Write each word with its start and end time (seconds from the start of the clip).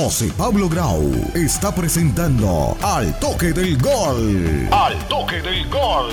José 0.00 0.30
Pablo 0.38 0.68
Grau 0.68 1.10
está 1.34 1.74
presentando 1.74 2.76
Al 2.80 3.18
Toque 3.18 3.52
del 3.52 3.76
Gol. 3.78 4.68
Al 4.70 4.96
Toque 5.08 5.42
del 5.42 5.68
Gol. 5.68 6.12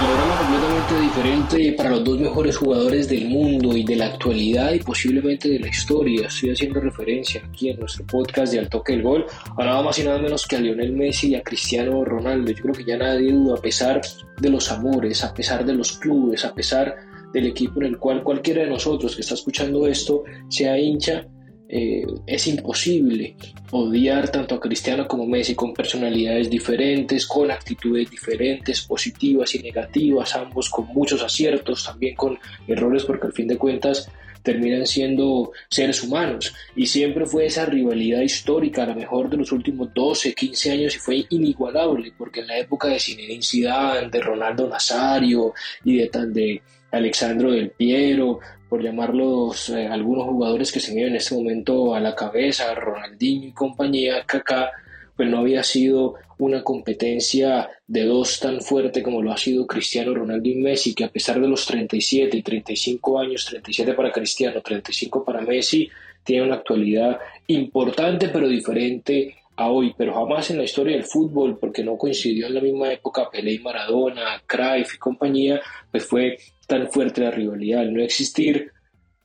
Programa 0.00 0.38
completamente 0.38 1.00
diferente 1.00 1.72
para 1.74 1.90
los 1.90 2.02
dos 2.02 2.18
mejores 2.18 2.56
jugadores 2.56 3.08
del 3.08 3.28
mundo 3.28 3.76
y 3.76 3.84
de 3.84 3.94
la 3.94 4.06
actualidad 4.06 4.72
y 4.72 4.80
posiblemente 4.80 5.48
de 5.50 5.60
la 5.60 5.68
historia. 5.68 6.26
Estoy 6.26 6.50
haciendo 6.50 6.80
referencia 6.80 7.42
aquí 7.48 7.70
en 7.70 7.78
nuestro 7.78 8.04
podcast 8.06 8.52
de 8.52 8.58
Al 8.58 8.68
Toque 8.68 8.94
del 8.94 9.02
Gol 9.02 9.24
a 9.56 9.64
nada 9.64 9.82
más 9.84 9.96
y 10.00 10.02
nada 10.02 10.18
menos 10.18 10.48
que 10.48 10.56
a 10.56 10.58
Lionel 10.58 10.94
Messi 10.94 11.28
y 11.28 11.34
a 11.36 11.44
Cristiano 11.44 12.04
Ronaldo. 12.04 12.50
Yo 12.50 12.60
creo 12.60 12.74
que 12.74 12.84
ya 12.84 12.96
nadie 12.96 13.30
duda, 13.30 13.54
a 13.54 13.62
pesar 13.62 14.00
de 14.36 14.50
los 14.50 14.72
amores, 14.72 15.22
a 15.22 15.32
pesar 15.32 15.64
de 15.64 15.74
los 15.74 15.92
clubes, 15.92 16.44
a 16.44 16.52
pesar 16.52 17.08
del 17.32 17.46
equipo 17.46 17.80
en 17.80 17.86
el 17.86 17.98
cual 17.98 18.22
cualquiera 18.22 18.62
de 18.62 18.68
nosotros 18.68 19.14
que 19.14 19.22
está 19.22 19.34
escuchando 19.34 19.86
esto 19.86 20.24
sea 20.48 20.78
hincha, 20.78 21.26
eh, 21.72 22.04
es 22.26 22.48
imposible 22.48 23.36
odiar 23.70 24.28
tanto 24.28 24.56
a 24.56 24.60
Cristiano 24.60 25.06
como 25.06 25.22
a 25.22 25.26
Messi 25.26 25.54
con 25.54 25.72
personalidades 25.72 26.50
diferentes, 26.50 27.28
con 27.28 27.48
actitudes 27.52 28.10
diferentes, 28.10 28.80
positivas 28.82 29.54
y 29.54 29.60
negativas, 29.60 30.34
ambos 30.34 30.68
con 30.68 30.88
muchos 30.88 31.22
aciertos, 31.22 31.84
también 31.84 32.16
con 32.16 32.36
errores, 32.66 33.04
porque 33.04 33.28
al 33.28 33.32
fin 33.32 33.46
de 33.46 33.56
cuentas 33.56 34.10
terminan 34.42 34.84
siendo 34.84 35.52
seres 35.68 36.02
humanos. 36.02 36.52
Y 36.74 36.86
siempre 36.86 37.24
fue 37.26 37.46
esa 37.46 37.66
rivalidad 37.66 38.22
histórica, 38.22 38.82
a 38.82 38.86
lo 38.86 38.96
mejor 38.96 39.30
de 39.30 39.36
los 39.36 39.52
últimos 39.52 39.94
12, 39.94 40.34
15 40.34 40.72
años, 40.72 40.96
y 40.96 40.98
fue 40.98 41.26
inigualable, 41.30 42.12
porque 42.18 42.40
en 42.40 42.48
la 42.48 42.58
época 42.58 42.88
de 42.88 42.98
Zinedine 42.98 43.42
Zidane, 43.42 44.10
de 44.10 44.20
Ronaldo 44.20 44.68
Nazario 44.68 45.54
y 45.84 45.98
de, 45.98 46.10
de 46.28 46.62
Alexandro 46.90 47.52
del 47.52 47.70
Piero, 47.70 48.40
por 48.68 48.82
llamarlos 48.82 49.68
eh, 49.70 49.86
algunos 49.86 50.26
jugadores 50.26 50.72
que 50.72 50.80
se 50.80 50.94
me 50.94 51.02
en 51.06 51.16
este 51.16 51.34
momento 51.34 51.94
a 51.94 52.00
la 52.00 52.14
cabeza, 52.14 52.74
Ronaldinho 52.74 53.48
y 53.48 53.52
compañía, 53.52 54.24
Kaká, 54.24 54.70
pues 55.16 55.28
no 55.28 55.38
había 55.38 55.62
sido 55.62 56.14
una 56.38 56.64
competencia 56.64 57.68
de 57.86 58.04
dos 58.04 58.40
tan 58.40 58.60
fuerte 58.62 59.02
como 59.02 59.22
lo 59.22 59.32
ha 59.32 59.36
sido 59.36 59.66
Cristiano 59.66 60.14
Ronaldo 60.14 60.48
y 60.48 60.54
Messi, 60.54 60.94
que 60.94 61.04
a 61.04 61.10
pesar 61.10 61.40
de 61.40 61.48
los 61.48 61.66
37 61.66 62.36
y 62.36 62.42
35 62.42 63.18
años, 63.18 63.44
37 63.46 63.92
para 63.92 64.12
Cristiano, 64.12 64.62
35 64.62 65.24
para 65.24 65.42
Messi, 65.42 65.90
tiene 66.24 66.44
una 66.44 66.56
actualidad 66.56 67.18
importante 67.48 68.28
pero 68.28 68.48
diferente 68.48 69.36
hoy, 69.68 69.94
pero 69.96 70.14
jamás 70.14 70.50
en 70.50 70.58
la 70.58 70.64
historia 70.64 70.96
del 70.96 71.04
fútbol, 71.04 71.58
porque 71.58 71.82
no 71.82 71.96
coincidió 71.96 72.46
en 72.46 72.54
la 72.54 72.60
misma 72.60 72.92
época 72.92 73.28
Pelé 73.30 73.52
y 73.52 73.58
Maradona, 73.58 74.42
Cruyff 74.46 74.94
y 74.94 74.98
compañía, 74.98 75.60
pues 75.90 76.04
fue 76.04 76.38
tan 76.66 76.90
fuerte 76.90 77.20
la 77.20 77.30
rivalidad. 77.30 77.80
Al 77.80 77.92
no 77.92 78.02
existir 78.02 78.70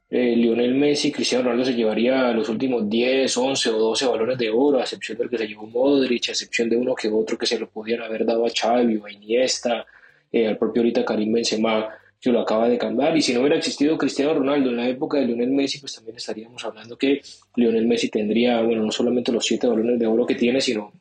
eh, 0.09 0.35
Lionel 0.35 0.75
Messi, 0.75 1.11
Cristiano 1.11 1.45
Ronaldo 1.45 1.65
se 1.65 1.73
llevaría 1.73 2.31
los 2.31 2.47
últimos 2.49 2.89
10, 2.89 3.35
11 3.37 3.69
o 3.69 3.79
12 3.79 4.05
balones 4.07 4.37
de 4.37 4.49
oro, 4.49 4.79
a 4.79 4.81
excepción 4.81 5.17
del 5.17 5.29
que 5.29 5.37
se 5.37 5.47
llevó 5.47 5.67
Modric, 5.67 6.29
a 6.29 6.31
excepción 6.31 6.69
de 6.69 6.77
uno 6.77 6.95
que 6.95 7.09
otro 7.09 7.37
que 7.37 7.45
se 7.45 7.59
lo 7.59 7.69
podían 7.69 8.01
haber 8.01 8.25
dado 8.25 8.45
a 8.45 8.49
Xavi 8.49 8.97
o 8.97 9.05
a 9.05 9.11
Iniesta, 9.11 9.85
eh, 10.31 10.47
al 10.47 10.57
propio 10.57 10.81
ahorita 10.81 11.03
Karim 11.03 11.33
Benzema 11.33 11.89
que 12.19 12.31
lo 12.31 12.41
acaba 12.41 12.67
de 12.69 12.77
cambiar. 12.77 13.15
Y 13.15 13.21
si 13.21 13.33
no 13.33 13.41
hubiera 13.41 13.57
existido 13.57 13.97
Cristiano 13.97 14.33
Ronaldo 14.33 14.69
en 14.69 14.77
la 14.77 14.87
época 14.87 15.19
de 15.19 15.25
Lionel 15.25 15.51
Messi, 15.51 15.79
pues 15.79 15.93
también 15.95 16.17
estaríamos 16.17 16.63
hablando 16.65 16.97
que 16.97 17.21
Lionel 17.55 17.87
Messi 17.87 18.09
tendría, 18.09 18.61
bueno, 18.61 18.83
no 18.83 18.91
solamente 18.91 19.31
los 19.31 19.45
7 19.45 19.67
balones 19.67 19.99
de 19.99 20.07
oro 20.07 20.25
que 20.25 20.35
tiene, 20.35 20.61
sino 20.61 20.91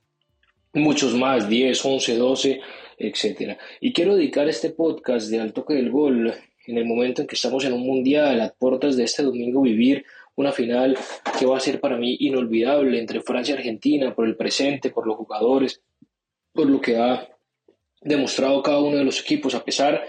muchos 0.74 1.14
más, 1.14 1.48
10, 1.48 1.84
11, 1.84 2.16
12, 2.16 2.60
etcétera. 2.98 3.58
Y 3.80 3.92
quiero 3.92 4.16
dedicar 4.16 4.48
este 4.48 4.70
podcast 4.70 5.30
de 5.30 5.40
Al 5.40 5.52
Toque 5.52 5.74
del 5.74 5.90
Gol 5.90 6.34
en 6.66 6.78
el 6.78 6.84
momento 6.84 7.22
en 7.22 7.28
que 7.28 7.36
estamos 7.36 7.64
en 7.64 7.72
un 7.72 7.86
mundial, 7.86 8.40
a 8.40 8.52
puertas 8.52 8.96
de 8.96 9.04
este 9.04 9.22
domingo, 9.22 9.62
vivir 9.62 10.04
una 10.36 10.50
final 10.52 10.96
que 11.38 11.46
va 11.46 11.56
a 11.56 11.60
ser 11.60 11.80
para 11.80 11.96
mí 11.96 12.16
inolvidable 12.20 12.98
entre 12.98 13.20
Francia 13.20 13.54
y 13.54 13.58
Argentina, 13.58 14.14
por 14.14 14.26
el 14.26 14.36
presente, 14.36 14.90
por 14.90 15.06
los 15.06 15.16
jugadores, 15.16 15.80
por 16.52 16.68
lo 16.68 16.80
que 16.80 16.96
ha 16.96 17.28
demostrado 18.00 18.62
cada 18.62 18.80
uno 18.80 18.96
de 18.96 19.04
los 19.04 19.20
equipos, 19.20 19.54
a 19.54 19.64
pesar 19.64 20.04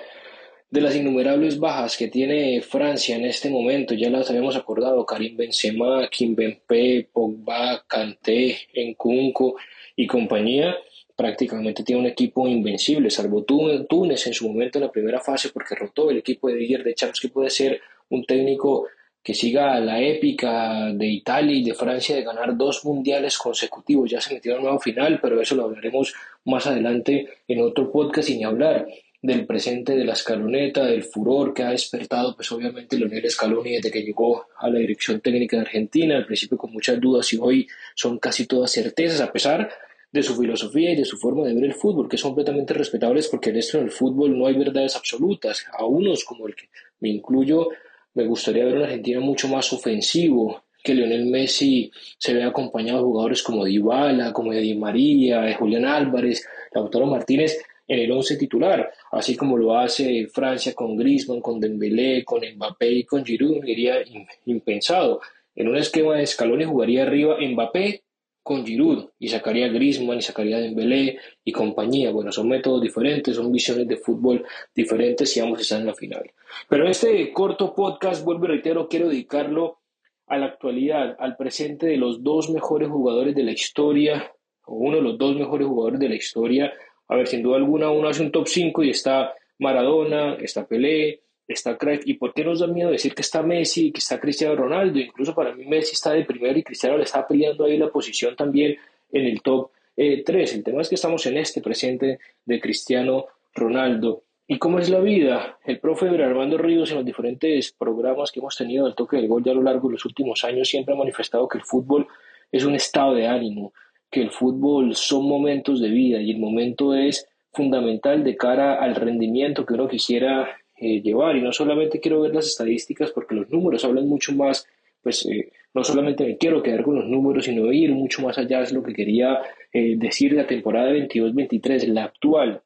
de 0.69 0.81
las 0.81 0.95
innumerables 0.95 1.59
bajas 1.59 1.95
que 1.97 2.07
tiene 2.07 2.61
Francia 2.61 3.15
en 3.15 3.25
este 3.25 3.49
momento, 3.49 3.93
ya 3.93 4.09
las 4.09 4.29
habíamos 4.29 4.55
acordado, 4.55 5.05
Karim 5.05 5.37
Benzema, 5.37 6.07
Kim 6.09 6.35
Bempe, 6.35 7.07
Pogba, 7.11 7.83
Kanté, 7.87 8.57
Nkunku 8.75 9.55
y 9.95 10.07
compañía, 10.07 10.75
prácticamente 11.15 11.83
tiene 11.83 12.01
un 12.01 12.07
equipo 12.07 12.47
invencible, 12.47 13.09
salvo 13.09 13.43
Túnez 13.43 14.27
en 14.27 14.33
su 14.33 14.47
momento 14.47 14.79
en 14.79 14.85
la 14.85 14.91
primera 14.91 15.19
fase 15.21 15.49
porque 15.49 15.75
rotó 15.75 16.09
el 16.09 16.17
equipo 16.17 16.49
de 16.49 16.55
Didier 16.55 16.93
Champs 16.93 17.21
que 17.21 17.29
puede 17.29 17.49
ser 17.49 17.79
un 18.09 18.25
técnico 18.25 18.87
que 19.23 19.33
siga 19.33 19.79
la 19.79 19.99
épica 20.01 20.91
de 20.93 21.07
Italia 21.07 21.55
y 21.55 21.63
de 21.63 21.73
Francia 21.73 22.15
de 22.15 22.21
ganar 22.21 22.55
dos 22.55 22.85
mundiales 22.85 23.39
consecutivos. 23.39 24.11
Ya 24.11 24.21
se 24.21 24.35
metió 24.35 24.51
en 24.51 24.59
un 24.59 24.63
nuevo 24.65 24.79
final, 24.79 25.19
pero 25.19 25.41
eso 25.41 25.55
lo 25.55 25.63
hablaremos 25.63 26.13
más 26.43 26.67
adelante 26.67 27.27
en 27.47 27.61
otro 27.61 27.91
podcast 27.91 28.27
sin 28.27 28.45
hablar 28.45 28.85
del 29.25 29.45
presente 29.45 29.95
de 29.95 30.05
la 30.05 30.13
escaloneta, 30.13 30.85
del 30.85 31.03
furor 31.03 31.53
que 31.53 31.63
ha 31.63 31.71
despertado, 31.71 32.35
pues 32.35 32.51
obviamente 32.51 32.97
Leonel 32.97 33.29
Scaloni 33.29 33.71
desde 33.73 33.91
que 33.91 34.03
llegó 34.03 34.45
a 34.57 34.69
la 34.69 34.79
dirección 34.79 35.19
técnica 35.19 35.57
de 35.57 35.63
Argentina, 35.63 36.15
al 36.15 36.25
principio 36.25 36.57
con 36.57 36.71
muchas 36.71 37.01
dudas 37.01 37.31
y 37.33 37.37
hoy 37.41 37.67
son 37.95 38.19
casi 38.19 38.45
todas 38.45 38.71
certezas, 38.71 39.21
a 39.21 39.31
pesar 39.31 39.69
de 40.11 40.23
su 40.23 40.35
filosofía 40.35 40.91
y 40.91 40.95
de 40.95 41.05
su 41.05 41.17
forma 41.17 41.45
de 41.47 41.55
ver 41.55 41.65
el 41.65 41.73
fútbol, 41.73 42.07
que 42.07 42.17
son 42.17 42.31
completamente 42.31 42.73
respetables 42.73 43.27
porque 43.27 43.49
en 43.49 43.57
esto 43.57 43.79
en 43.79 43.85
el 43.85 43.91
fútbol 43.91 44.37
no 44.37 44.45
hay 44.45 44.53
verdades 44.53 44.95
absolutas. 44.95 45.65
A 45.77 45.85
unos, 45.85 46.23
como 46.23 46.47
el 46.47 46.55
que 46.55 46.69
me 46.99 47.09
incluyo, 47.09 47.69
me 48.13 48.25
gustaría 48.25 48.63
ver 48.63 48.75
una 48.75 48.85
Argentina 48.85 49.19
mucho 49.19 49.47
más 49.47 49.73
ofensivo, 49.73 50.63
que 50.83 50.93
Lionel 50.93 51.25
Messi 51.25 51.91
se 52.19 52.33
vea 52.35 52.47
acompañado 52.47 52.99
de 52.99 53.05
jugadores 53.05 53.41
como 53.41 53.65
Dybala, 53.65 54.31
como 54.31 54.53
Di 54.53 54.75
María, 54.75 55.51
Julián 55.57 55.85
Álvarez, 55.85 56.47
Lautaro 56.73 57.07
Martínez 57.07 57.57
en 57.87 57.99
el 57.99 58.11
once 58.11 58.37
titular, 58.37 58.91
así 59.11 59.35
como 59.35 59.57
lo 59.57 59.77
hace 59.77 60.27
Francia 60.27 60.73
con 60.73 60.95
Griezmann, 60.95 61.41
con 61.41 61.59
Dembélé, 61.59 62.23
con 62.23 62.41
Mbappé 62.41 62.91
y 62.91 63.03
con 63.03 63.23
Giroud, 63.23 63.63
diría 63.63 63.97
impensado. 64.45 65.21
En 65.55 65.67
un 65.67 65.77
esquema 65.77 66.15
de 66.15 66.25
Scaloni 66.25 66.65
jugaría 66.65 67.03
arriba 67.03 67.37
Mbappé, 67.39 68.03
con 68.45 68.63
Giroud 68.63 69.09
y 69.17 69.29
sacaría 69.29 69.69
Griezmann 69.69 70.19
y 70.19 70.21
sacaría 70.21 70.59
Dembélé 70.59 71.17
y 71.43 71.51
compañía. 71.51 72.11
Bueno, 72.11 72.31
son 72.31 72.47
métodos 72.47 72.79
diferentes, 72.79 73.35
son 73.35 73.51
visiones 73.51 73.87
de 73.87 73.97
fútbol 73.97 74.45
diferentes 74.75 75.35
y 75.35 75.39
ambos 75.39 75.61
están 75.61 75.81
en 75.81 75.87
la 75.87 75.95
final. 75.95 76.31
Pero 76.69 76.87
este 76.87 77.33
corto 77.33 77.73
podcast, 77.73 78.23
vuelvo 78.23 78.45
y 78.45 78.49
reitero, 78.49 78.87
quiero 78.87 79.09
dedicarlo 79.09 79.79
a 80.27 80.37
la 80.37 80.45
actualidad, 80.45 81.15
al 81.17 81.35
presente 81.37 81.87
de 81.87 81.97
los 81.97 82.23
dos 82.23 82.51
mejores 82.51 82.87
jugadores 82.87 83.33
de 83.33 83.43
la 83.43 83.51
historia, 83.51 84.31
o 84.67 84.75
uno 84.75 84.97
de 84.97 85.01
los 85.01 85.17
dos 85.17 85.35
mejores 85.35 85.67
jugadores 85.67 85.99
de 85.99 86.09
la 86.09 86.15
historia. 86.15 86.71
A 87.07 87.15
ver, 87.15 87.27
sin 87.27 87.43
duda 87.43 87.57
alguna, 87.57 87.89
uno 87.89 88.07
hace 88.07 88.23
un 88.23 88.31
top 88.31 88.47
5 88.47 88.83
y 88.83 88.89
está 88.89 89.33
Maradona, 89.59 90.35
está 90.35 90.67
Pelé, 90.67 91.21
está 91.47 91.77
Craig. 91.77 92.01
¿Y 92.05 92.15
por 92.15 92.33
qué 92.33 92.43
nos 92.43 92.59
da 92.59 92.67
miedo 92.67 92.91
decir 92.91 93.13
que 93.13 93.21
está 93.21 93.43
Messi, 93.43 93.91
que 93.91 93.99
está 93.99 94.19
Cristiano 94.19 94.55
Ronaldo? 94.55 94.99
Incluso 94.99 95.35
para 95.35 95.53
mí 95.53 95.65
Messi 95.65 95.93
está 95.93 96.11
de 96.11 96.25
primero 96.25 96.57
y 96.57 96.63
Cristiano 96.63 96.97
le 96.97 97.03
está 97.03 97.27
peleando 97.27 97.65
ahí 97.65 97.77
la 97.77 97.89
posición 97.89 98.35
también 98.35 98.77
en 99.11 99.25
el 99.25 99.41
top 99.41 99.71
3. 99.95 99.97
Eh, 99.97 100.55
el 100.55 100.63
tema 100.63 100.81
es 100.81 100.89
que 100.89 100.95
estamos 100.95 101.25
en 101.25 101.37
este 101.37 101.61
presente 101.61 102.19
de 102.45 102.59
Cristiano 102.59 103.27
Ronaldo. 103.53 104.23
¿Y 104.47 104.59
cómo 104.59 104.77
es 104.77 104.89
la 104.89 104.99
vida? 104.99 105.57
El 105.65 105.79
profe 105.79 106.07
Armando 106.07 106.57
Ríos 106.57 106.91
en 106.91 106.97
los 106.97 107.05
diferentes 107.05 107.71
programas 107.71 108.31
que 108.31 108.39
hemos 108.39 108.55
tenido 108.55 108.85
del 108.85 108.93
toque 108.93 109.17
del 109.17 109.27
gol 109.27 109.43
ya 109.43 109.51
a 109.51 109.55
lo 109.55 109.63
largo 109.63 109.87
de 109.87 109.93
los 109.93 110.05
últimos 110.05 110.43
años 110.43 110.69
siempre 110.69 110.93
ha 110.93 110.97
manifestado 110.97 111.47
que 111.47 111.57
el 111.57 111.63
fútbol 111.63 112.07
es 112.51 112.63
un 112.63 112.75
estado 112.75 113.15
de 113.15 113.25
ánimo, 113.25 113.73
que 114.09 114.21
el 114.21 114.31
fútbol 114.31 114.95
son 114.95 115.27
momentos 115.27 115.81
de 115.81 115.89
vida 115.89 116.21
y 116.21 116.31
el 116.31 116.39
momento 116.39 116.93
es 116.93 117.27
fundamental 117.51 118.23
de 118.23 118.35
cara 118.35 118.75
al 118.75 118.95
rendimiento 118.95 119.65
que 119.65 119.73
uno 119.73 119.87
quisiera 119.87 120.57
eh, 120.77 121.01
llevar. 121.01 121.35
Y 121.35 121.41
no 121.41 121.51
solamente 121.51 121.99
quiero 121.99 122.21
ver 122.21 122.33
las 122.33 122.47
estadísticas 122.47 123.11
porque 123.11 123.35
los 123.35 123.49
números 123.49 123.83
hablan 123.85 124.07
mucho 124.07 124.33
más, 124.33 124.67
pues 125.01 125.25
eh, 125.25 125.51
no 125.73 125.83
solamente 125.83 126.25
me 126.25 126.37
quiero 126.37 126.61
quedar 126.61 126.83
con 126.83 126.95
los 126.95 127.05
números, 127.05 127.45
sino 127.45 127.71
ir 127.71 127.91
mucho 127.91 128.21
más 128.21 128.37
allá, 128.37 128.61
es 128.61 128.71
lo 128.71 128.83
que 128.83 128.93
quería 128.93 129.39
eh, 129.71 129.95
decir 129.97 130.33
la 130.33 130.47
temporada 130.47 130.91
22-23, 130.91 131.87
la 131.87 132.05
actual 132.05 132.61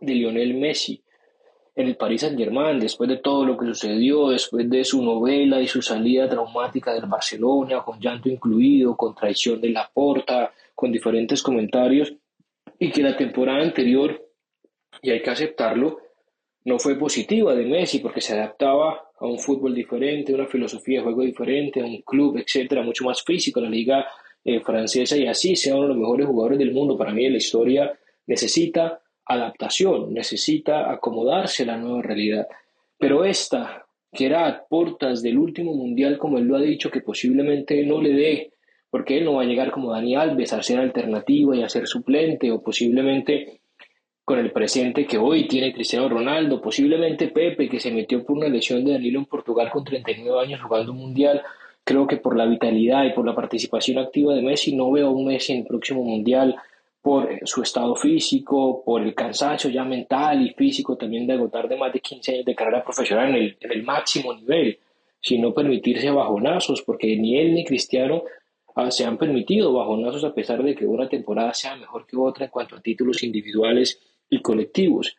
de 0.00 0.14
Lionel 0.14 0.54
Messi 0.54 1.02
en 1.76 1.88
el 1.88 1.96
Paris 1.96 2.22
Saint 2.22 2.38
Germain, 2.38 2.80
después 2.80 3.08
de 3.08 3.18
todo 3.18 3.44
lo 3.44 3.58
que 3.58 3.66
sucedió, 3.66 4.30
después 4.30 4.68
de 4.68 4.82
su 4.82 5.04
novela 5.04 5.60
y 5.60 5.68
su 5.68 5.82
salida 5.82 6.26
traumática 6.26 6.94
del 6.94 7.04
Barcelona, 7.04 7.82
con 7.84 8.00
llanto 8.00 8.30
incluido, 8.30 8.96
con 8.96 9.14
traición 9.14 9.60
de 9.60 9.68
la 9.68 9.88
porta, 9.92 10.50
con 10.74 10.90
diferentes 10.90 11.42
comentarios, 11.42 12.14
y 12.78 12.90
que 12.90 13.02
la 13.02 13.14
temporada 13.14 13.62
anterior, 13.62 14.26
y 15.02 15.10
hay 15.10 15.20
que 15.20 15.30
aceptarlo, 15.30 15.98
no 16.64 16.78
fue 16.78 16.98
positiva 16.98 17.54
de 17.54 17.66
Messi 17.66 17.98
porque 17.98 18.22
se 18.22 18.32
adaptaba 18.32 19.10
a 19.18 19.26
un 19.26 19.38
fútbol 19.38 19.74
diferente, 19.74 20.32
a 20.32 20.36
una 20.36 20.46
filosofía 20.46 20.98
de 20.98 21.04
juego 21.04 21.22
diferente, 21.22 21.82
a 21.82 21.84
un 21.84 22.00
club, 22.00 22.38
etcétera, 22.38 22.82
mucho 22.82 23.04
más 23.04 23.22
físico, 23.22 23.60
la 23.60 23.68
liga 23.68 24.06
eh, 24.42 24.60
francesa 24.60 25.16
y 25.16 25.26
así 25.26 25.54
sea 25.54 25.74
uno 25.74 25.82
de 25.82 25.88
los 25.90 25.98
mejores 25.98 26.26
jugadores 26.26 26.58
del 26.58 26.72
mundo. 26.72 26.96
Para 26.96 27.12
mí 27.12 27.26
en 27.26 27.32
la 27.32 27.38
historia 27.38 27.98
necesita 28.26 29.00
adaptación, 29.26 30.14
necesita 30.14 30.90
acomodarse 30.90 31.64
a 31.64 31.66
la 31.66 31.76
nueva 31.76 32.02
realidad. 32.02 32.46
Pero 32.98 33.24
esta 33.24 33.86
que 34.16 34.26
era 34.26 34.48
a 34.48 34.64
puertas 34.66 35.22
del 35.22 35.38
último 35.38 35.74
mundial, 35.74 36.18
como 36.18 36.38
él 36.38 36.44
lo 36.44 36.56
ha 36.56 36.60
dicho, 36.60 36.90
que 36.90 37.02
posiblemente 37.02 37.84
no 37.84 38.00
le 38.00 38.12
dé, 38.12 38.52
porque 38.90 39.18
él 39.18 39.24
no 39.24 39.34
va 39.34 39.42
a 39.42 39.46
llegar 39.46 39.70
como 39.70 39.92
Dani 39.92 40.16
Alves 40.16 40.52
a 40.52 40.62
ser 40.62 40.78
alternativa 40.78 41.54
y 41.54 41.62
a 41.62 41.68
ser 41.68 41.86
suplente, 41.86 42.50
o 42.50 42.62
posiblemente 42.62 43.60
con 44.24 44.38
el 44.40 44.50
presente 44.50 45.06
que 45.06 45.18
hoy 45.18 45.46
tiene 45.46 45.72
Cristiano 45.72 46.08
Ronaldo, 46.08 46.60
posiblemente 46.60 47.28
Pepe, 47.28 47.68
que 47.68 47.78
se 47.78 47.92
metió 47.92 48.24
por 48.24 48.38
una 48.38 48.48
lesión 48.48 48.84
de 48.84 48.92
Danilo 48.92 49.20
en 49.20 49.26
Portugal 49.26 49.70
con 49.70 49.84
39 49.84 50.40
años 50.40 50.62
jugando 50.62 50.92
un 50.92 50.98
mundial. 50.98 51.42
Creo 51.84 52.08
que 52.08 52.16
por 52.16 52.36
la 52.36 52.46
vitalidad 52.46 53.04
y 53.04 53.12
por 53.12 53.24
la 53.24 53.36
participación 53.36 53.98
activa 53.98 54.34
de 54.34 54.42
Messi, 54.42 54.74
no 54.74 54.90
veo 54.90 55.08
a 55.08 55.10
un 55.10 55.26
Messi 55.26 55.52
en 55.52 55.60
el 55.60 55.66
próximo 55.66 56.02
mundial 56.02 56.56
por 57.06 57.38
su 57.44 57.62
estado 57.62 57.94
físico, 57.94 58.82
por 58.84 59.00
el 59.00 59.14
cansancio 59.14 59.70
ya 59.70 59.84
mental 59.84 60.44
y 60.44 60.50
físico 60.54 60.96
también 60.96 61.24
de 61.24 61.34
agotar 61.34 61.68
de 61.68 61.76
más 61.76 61.92
de 61.92 62.00
15 62.00 62.32
años 62.32 62.44
de 62.44 62.54
carrera 62.56 62.82
profesional 62.82 63.28
en 63.28 63.34
el, 63.36 63.56
en 63.60 63.70
el 63.70 63.84
máximo 63.84 64.34
nivel, 64.34 64.76
sino 65.20 65.54
permitirse 65.54 66.10
bajonazos, 66.10 66.82
porque 66.82 67.16
ni 67.16 67.38
él 67.38 67.54
ni 67.54 67.64
Cristiano 67.64 68.24
ah, 68.74 68.90
se 68.90 69.04
han 69.04 69.18
permitido 69.18 69.72
bajonazos 69.72 70.24
a 70.24 70.34
pesar 70.34 70.64
de 70.64 70.74
que 70.74 70.84
una 70.84 71.08
temporada 71.08 71.54
sea 71.54 71.76
mejor 71.76 72.08
que 72.08 72.16
otra 72.16 72.46
en 72.46 72.50
cuanto 72.50 72.74
a 72.74 72.82
títulos 72.82 73.22
individuales 73.22 74.00
y 74.28 74.42
colectivos. 74.42 75.16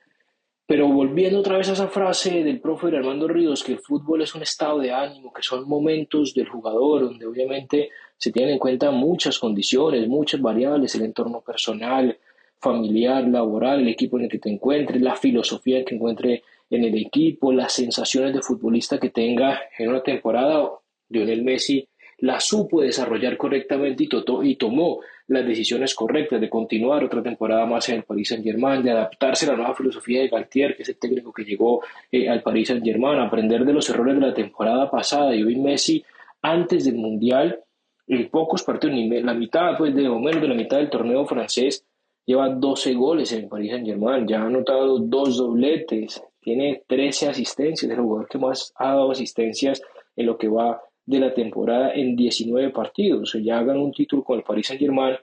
Pero 0.66 0.90
volviendo 0.90 1.40
otra 1.40 1.58
vez 1.58 1.70
a 1.70 1.72
esa 1.72 1.88
frase 1.88 2.44
del 2.44 2.60
profe 2.60 2.88
Armando 2.88 3.30
Ríos, 3.30 3.64
que 3.64 3.72
el 3.72 3.80
fútbol 3.80 4.24
es 4.24 4.36
un 4.36 4.42
estado 4.42 4.80
de 4.80 4.92
ánimo, 4.92 5.32
que 5.32 5.42
son 5.42 5.66
momentos 5.66 6.34
del 6.34 6.50
jugador, 6.50 7.04
donde 7.04 7.26
obviamente 7.26 7.92
se 8.18 8.32
tienen 8.32 8.54
en 8.54 8.60
cuenta 8.60 8.92
muchas 8.92 9.40
condiciones, 9.40 10.08
muchas 10.08 10.42
variables, 10.42 10.96
el 10.96 11.04
entorno 11.04 11.42
personal, 11.42 12.18
familiar, 12.60 13.28
laboral, 13.28 13.82
el 13.82 13.90
equipo 13.90 14.18
en 14.18 14.26
el 14.26 14.30
que 14.30 14.40
te 14.40 14.50
encuentres, 14.50 15.02
la 15.02 15.16
filosofía 15.16 15.86
que 15.86 15.96
encuentre 15.96 16.44
en 16.70 16.84
el 16.84 16.96
equipo, 16.98 17.52
las 17.52 17.74
sensaciones 17.74 18.34
de 18.34 18.42
futbolista 18.42 19.00
que 19.00 19.10
tenga 19.10 19.62
en 19.78 19.90
una 19.90 20.02
temporada. 20.02 20.70
Lionel 21.10 21.44
Messi 21.44 21.88
la 22.20 22.40
supo 22.40 22.82
desarrollar 22.82 23.38
correctamente 23.38 24.04
y, 24.04 24.10
y 24.44 24.56
tomó 24.56 25.00
las 25.28 25.46
decisiones 25.46 25.94
correctas 25.94 26.42
de 26.42 26.50
continuar 26.50 27.04
otra 27.04 27.22
temporada 27.22 27.66
más 27.66 27.88
en 27.90 27.96
el 27.98 28.04
Paris 28.04 28.30
Saint 28.30 28.44
Germain, 28.44 28.82
de 28.82 28.92
adaptarse 28.92 29.46
a 29.46 29.50
la 29.50 29.58
nueva 29.58 29.76
filosofía 29.76 30.22
de 30.22 30.30
Galtier, 30.30 30.76
que 30.76 30.84
es 30.84 30.90
el 30.90 30.98
técnico 30.98 31.32
que 31.32 31.44
llegó 31.44 31.84
eh, 32.12 32.28
al 32.28 32.42
Paris 32.42 32.70
Saint 32.70 32.84
Germain, 32.84 33.20
aprender 33.20 33.64
de 33.66 33.74
los 33.74 33.90
errores 33.90 34.16
de 34.16 34.22
la 34.22 34.34
temporada 34.34 34.90
pasada 34.90 35.36
y 35.36 35.44
hoy 35.44 35.58
Messi 35.58 36.04
antes 36.42 36.86
del 36.86 36.96
Mundial, 36.96 37.60
en 38.08 38.30
pocos 38.30 38.64
partidos, 38.64 38.96
ni 38.96 39.10
la 39.22 39.34
mitad, 39.34 39.78
pues 39.78 39.94
de 39.94 40.08
o 40.08 40.20
menos 40.20 40.42
de 40.42 40.48
la 40.48 40.56
mitad 40.56 40.78
del 40.78 40.90
torneo 40.90 41.26
francés, 41.26 41.86
lleva 42.26 42.50
12 42.50 42.94
goles 42.94 43.32
en 43.32 43.44
el 43.44 43.48
Paris 43.48 43.72
Saint 43.72 43.86
Germain, 43.86 44.28
ya 44.28 44.42
ha 44.42 44.46
anotado 44.46 45.00
dos 45.00 45.38
dobletes, 45.38 46.24
tiene 46.40 46.84
13 46.88 47.30
asistencias, 47.30 47.92
es 47.92 47.98
el 47.98 48.04
jugador 48.04 48.28
que 48.30 48.38
más 48.38 48.74
ha 48.76 48.90
dado 48.90 49.12
asistencias 49.12 49.82
en 50.16 50.26
lo 50.26 50.38
que 50.38 50.48
va 50.48 50.82
de 51.06 51.20
la 51.20 51.34
temporada 51.34 51.94
en 51.94 52.16
19 52.16 52.70
partidos. 52.72 53.36
Ya 53.42 53.64
ganó 53.64 53.84
un 53.84 53.94
título 53.94 54.24
con 54.24 54.38
el 54.38 54.44
Paris 54.44 54.68
Saint 54.68 54.82
Germain. 54.82 55.16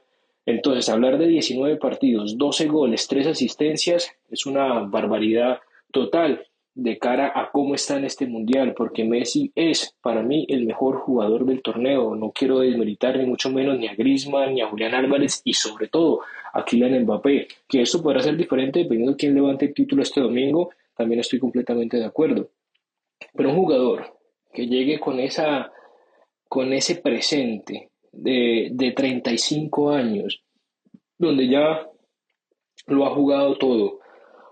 Entonces, 0.47 0.89
hablar 0.89 1.19
de 1.19 1.27
19 1.27 1.77
partidos, 1.77 2.37
12 2.37 2.67
goles, 2.67 3.07
3 3.07 3.29
asistencias, 3.29 4.11
es 4.31 4.47
una 4.47 4.81
barbaridad 4.81 5.59
total 5.93 6.47
de 6.75 6.99
cara 6.99 7.32
a 7.35 7.50
cómo 7.53 7.75
está 7.75 7.97
en 7.97 8.05
este 8.05 8.26
mundial, 8.26 8.75
porque 8.75 9.05
Messi 9.05 9.53
es 9.55 9.94
para 10.03 10.23
mí 10.23 10.44
el 10.49 10.67
mejor 10.67 10.97
jugador 10.97 11.47
del 11.47 11.62
torneo. 11.62 12.17
No 12.17 12.32
quiero 12.32 12.59
desmeritar 12.59 13.17
ni 13.17 13.26
mucho 13.26 13.50
menos 13.50 13.79
ni 13.79 13.87
a 13.87 13.94
Griezmann 13.94 14.55
ni 14.55 14.61
a 14.61 14.69
Julián 14.69 14.94
Álvarez 14.94 15.41
y 15.44 15.55
sobre 15.55 15.88
todo 15.88 16.21
a 16.53 16.65
Kylian 16.65 17.03
Mbappé, 17.03 17.49
que 17.69 17.82
esto 17.82 18.03
podrá 18.03 18.21
ser 18.21 18.37
diferente 18.37 18.81
dependiendo 18.81 19.12
de 19.12 19.17
quién 19.17 19.35
levante 19.35 19.67
el 19.67 19.75
título 19.75 20.03
este 20.03 20.21
domingo, 20.21 20.71
también 20.97 21.21
estoy 21.21 21.38
completamente 21.38 21.97
de 21.97 22.05
acuerdo. 22.05 22.50
Pero 23.35 23.50
un 23.50 23.56
jugador 23.56 24.19
que 24.53 24.67
llegue 24.67 24.99
con, 24.99 25.21
esa, 25.21 25.73
con 26.49 26.73
ese 26.73 26.97
presente 26.97 27.91
de, 28.12 28.69
de 28.73 28.93
35 28.93 29.91
años, 29.91 30.43
donde 31.19 31.49
ya 31.49 31.88
lo 32.87 33.06
ha 33.06 33.11
jugado 33.11 33.56
todo, 33.56 34.00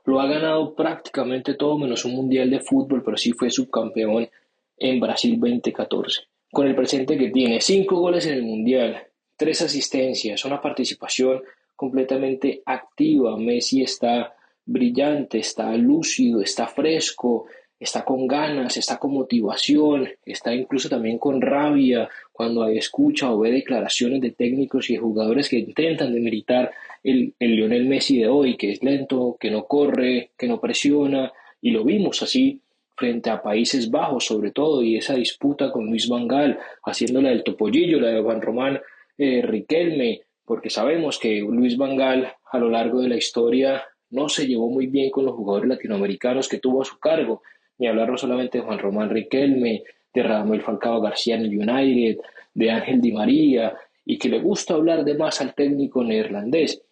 lo 0.04 0.20
ha 0.20 0.26
ganado 0.26 0.74
prácticamente 0.74 1.54
todo 1.54 1.78
menos 1.78 2.04
un 2.04 2.14
mundial 2.14 2.50
de 2.50 2.60
fútbol, 2.60 3.02
pero 3.04 3.16
sí 3.16 3.32
fue 3.32 3.50
subcampeón 3.50 4.28
en 4.76 5.00
Brasil 5.00 5.38
2014. 5.38 6.22
Con 6.50 6.66
el 6.66 6.74
presente 6.74 7.16
que 7.16 7.30
tiene, 7.30 7.60
cinco 7.60 7.96
goles 8.00 8.26
en 8.26 8.34
el 8.34 8.42
mundial, 8.42 9.06
tres 9.36 9.62
asistencias, 9.62 10.44
una 10.44 10.60
participación 10.60 11.42
completamente 11.76 12.62
activa. 12.66 13.36
Messi 13.38 13.82
está 13.82 14.34
brillante, 14.64 15.38
está 15.38 15.74
lúcido, 15.76 16.40
está 16.40 16.66
fresco, 16.66 17.46
está 17.82 18.04
con 18.04 18.28
ganas, 18.28 18.76
está 18.76 18.98
con 18.98 19.12
motivación, 19.12 20.08
está 20.24 20.54
incluso 20.54 20.88
también 20.88 21.18
con 21.18 21.40
rabia 21.40 22.08
cuando 22.30 22.66
escucha 22.68 23.32
o 23.32 23.40
ve 23.40 23.50
declaraciones 23.50 24.20
de 24.20 24.30
técnicos 24.30 24.88
y 24.88 24.94
de 24.94 25.00
jugadores 25.00 25.48
que 25.48 25.58
intentan 25.58 26.14
demeritar 26.14 26.70
el, 27.02 27.34
el 27.40 27.56
Lionel 27.56 27.86
Messi 27.86 28.18
de 28.18 28.28
hoy, 28.28 28.56
que 28.56 28.70
es 28.70 28.82
lento, 28.84 29.36
que 29.40 29.50
no 29.50 29.64
corre, 29.64 30.30
que 30.38 30.46
no 30.46 30.60
presiona, 30.60 31.32
y 31.60 31.72
lo 31.72 31.84
vimos 31.84 32.22
así 32.22 32.60
frente 32.94 33.30
a 33.30 33.42
Países 33.42 33.90
Bajos 33.90 34.26
sobre 34.26 34.52
todo, 34.52 34.82
y 34.82 34.96
esa 34.96 35.14
disputa 35.14 35.72
con 35.72 35.86
Luis 35.86 36.08
Vangal, 36.08 36.60
haciéndola 36.84 37.30
del 37.30 37.42
topollillo, 37.42 38.00
la 38.00 38.10
de 38.10 38.22
Juan 38.22 38.42
Román 38.42 38.80
eh, 39.18 39.42
Riquelme, 39.42 40.20
porque 40.44 40.70
sabemos 40.70 41.18
que 41.18 41.40
Luis 41.40 41.76
Vangal 41.76 42.32
a 42.50 42.58
lo 42.58 42.68
largo 42.68 43.00
de 43.00 43.08
la 43.08 43.16
historia 43.16 43.82
no 44.10 44.28
se 44.28 44.46
llevó 44.46 44.68
muy 44.68 44.86
bien 44.86 45.10
con 45.10 45.24
los 45.24 45.34
jugadores 45.34 45.68
latinoamericanos 45.68 46.48
que 46.48 46.58
tuvo 46.58 46.82
a 46.82 46.84
su 46.84 46.98
cargo, 47.00 47.42
ni 47.78 47.86
hablar 47.86 48.10
no 48.10 48.16
solamente 48.16 48.58
de 48.58 48.64
Juan 48.64 48.78
Román 48.78 49.10
Riquelme, 49.10 49.82
de 50.12 50.22
Radamel 50.22 50.62
Falcao 50.62 51.00
García 51.00 51.36
en 51.36 51.42
el 51.42 51.58
United, 51.58 52.18
de 52.54 52.70
Ángel 52.70 53.00
Di 53.00 53.12
María, 53.12 53.74
y 54.04 54.18
que 54.18 54.28
le 54.28 54.40
gusta 54.40 54.74
hablar 54.74 55.04
de 55.04 55.14
más 55.14 55.40
al 55.40 55.54
técnico 55.54 56.04
neerlandés. 56.04 56.82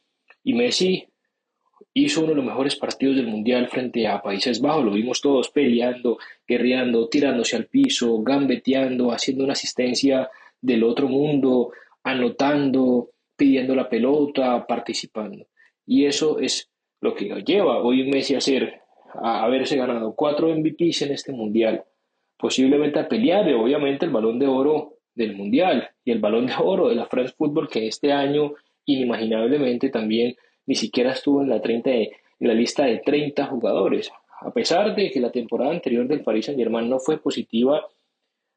Y 0.43 0.55
Messi 0.55 1.07
hizo 1.93 2.21
uno 2.21 2.31
de 2.31 2.37
los 2.37 2.45
mejores 2.45 2.77
partidos 2.77 3.17
del 3.17 3.27
Mundial 3.27 3.69
frente 3.69 4.07
a 4.07 4.23
Países 4.23 4.61
Bajos, 4.61 4.85
lo 4.85 4.93
vimos 4.93 5.21
todos 5.21 5.51
peleando, 5.51 6.19
guerreando, 6.47 7.09
tirándose 7.09 7.57
al 7.57 7.67
piso, 7.67 8.23
gambeteando, 8.23 9.13
haciendo 9.13 9.45
una 9.45 9.55
asistencia 9.55 10.31
del 10.61 10.85
otro 10.85 11.09
mundo, 11.09 11.73
anotando, 12.05 13.11
pidiendo 13.37 13.75
la 13.75 13.89
pelota, 13.89 14.67
participando. 14.67 15.47
Y 15.87 16.07
eso 16.07 16.39
es 16.39 16.71
lo 17.01 17.15
que 17.15 17.27
lleva 17.45 17.83
hoy 17.83 18.09
Messi 18.09 18.35
a 18.35 18.41
ser 18.41 18.80
a 19.15 19.45
haberse 19.45 19.77
ganado 19.77 20.15
cuatro 20.15 20.49
MVPs 20.49 21.03
en 21.03 21.13
este 21.13 21.33
mundial, 21.33 21.85
posiblemente 22.39 22.99
a 22.99 23.09
pelear 23.09 23.53
obviamente 23.55 24.07
el 24.07 24.13
balón 24.13 24.39
de 24.39 24.47
oro 24.47 24.95
del 25.15 25.37
mundial 25.37 25.91
y 26.05 26.13
el 26.13 26.19
balón 26.19 26.47
de 26.47 26.55
oro 26.59 26.89
de 26.89 26.95
la 26.95 27.07
France 27.07 27.35
Football 27.37 27.69
que 27.69 27.87
este 27.87 28.13
año 28.13 28.55
inimaginablemente 28.87 29.91
también 29.91 30.35
ni 30.67 30.75
siquiera 30.75 31.13
estuvo 31.13 31.43
en 31.43 31.49
la, 31.49 31.61
30 31.61 31.91
en 31.91 32.09
la 32.41 32.55
lista 32.55 32.85
de 32.85 32.99
30 32.99 33.47
jugadores. 33.47 34.11
A 34.41 34.51
pesar 34.53 34.95
de 34.95 35.11
que 35.11 35.21
la 35.21 35.31
temporada 35.31 35.71
anterior 35.71 36.07
del 36.09 36.23
Paris 36.23 36.47
Saint 36.47 36.59
Germain 36.59 36.89
no 36.89 36.99
fue 36.99 37.19
positiva, 37.19 37.87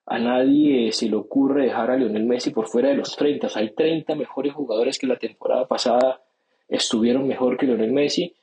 a 0.05 0.19
nadie 0.19 0.91
se 0.91 1.09
le 1.09 1.15
ocurre 1.15 1.65
dejar 1.65 1.91
a 1.91 1.97
Lionel 1.97 2.25
Messi 2.25 2.51
por 2.51 2.67
fuera 2.67 2.89
de 2.89 2.95
los 2.95 3.15
30. 3.15 3.47
hay 3.55 3.73
30 3.73 4.15
mejores 4.15 4.53
jugadores 4.53 4.97
que 4.97 5.07
la 5.07 5.17
temporada 5.17 5.67
pasada 5.67 6.21
estuvieron 6.67 7.27
mejor 7.27 7.57
que 7.57 7.65
Lionel 7.65 7.91
Messi 7.91 8.33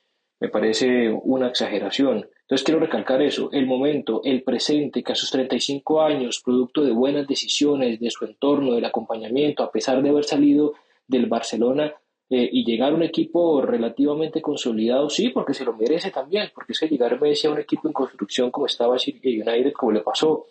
me 0.41 0.49
parece 0.49 1.09
una 1.23 1.47
exageración. 1.47 2.27
Entonces 2.41 2.65
quiero 2.65 2.79
recalcar 2.79 3.21
eso, 3.21 3.49
el 3.51 3.67
momento, 3.67 4.21
el 4.23 4.41
presente, 4.41 5.03
que 5.03 5.11
a 5.11 5.15
sus 5.15 5.29
35 5.29 6.01
años, 6.01 6.41
producto 6.43 6.83
de 6.83 6.91
buenas 6.91 7.27
decisiones, 7.27 7.99
de 7.99 8.09
su 8.09 8.25
entorno, 8.25 8.73
del 8.73 8.83
acompañamiento, 8.83 9.61
a 9.63 9.71
pesar 9.71 10.01
de 10.01 10.09
haber 10.09 10.23
salido 10.23 10.73
del 11.07 11.27
Barcelona 11.27 11.93
eh, 12.27 12.49
y 12.51 12.65
llegar 12.65 12.91
a 12.91 12.95
un 12.95 13.03
equipo 13.03 13.61
relativamente 13.61 14.41
consolidado, 14.41 15.11
sí, 15.11 15.29
porque 15.29 15.53
se 15.53 15.63
lo 15.63 15.73
merece 15.73 16.09
también, 16.09 16.49
porque 16.55 16.73
es 16.73 16.79
que 16.79 16.87
llegar 16.87 17.21
Messi 17.21 17.45
a 17.45 17.51
un 17.51 17.59
equipo 17.59 17.87
en 17.87 17.93
construcción 17.93 18.49
como 18.49 18.65
estaba 18.65 18.95
United, 18.95 19.73
como 19.73 19.91
le 19.91 20.01
pasó 20.01 20.47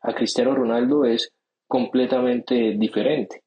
a 0.00 0.14
Cristiano 0.14 0.54
Ronaldo, 0.54 1.04
es 1.04 1.30
completamente 1.66 2.72
diferente. 2.78 3.42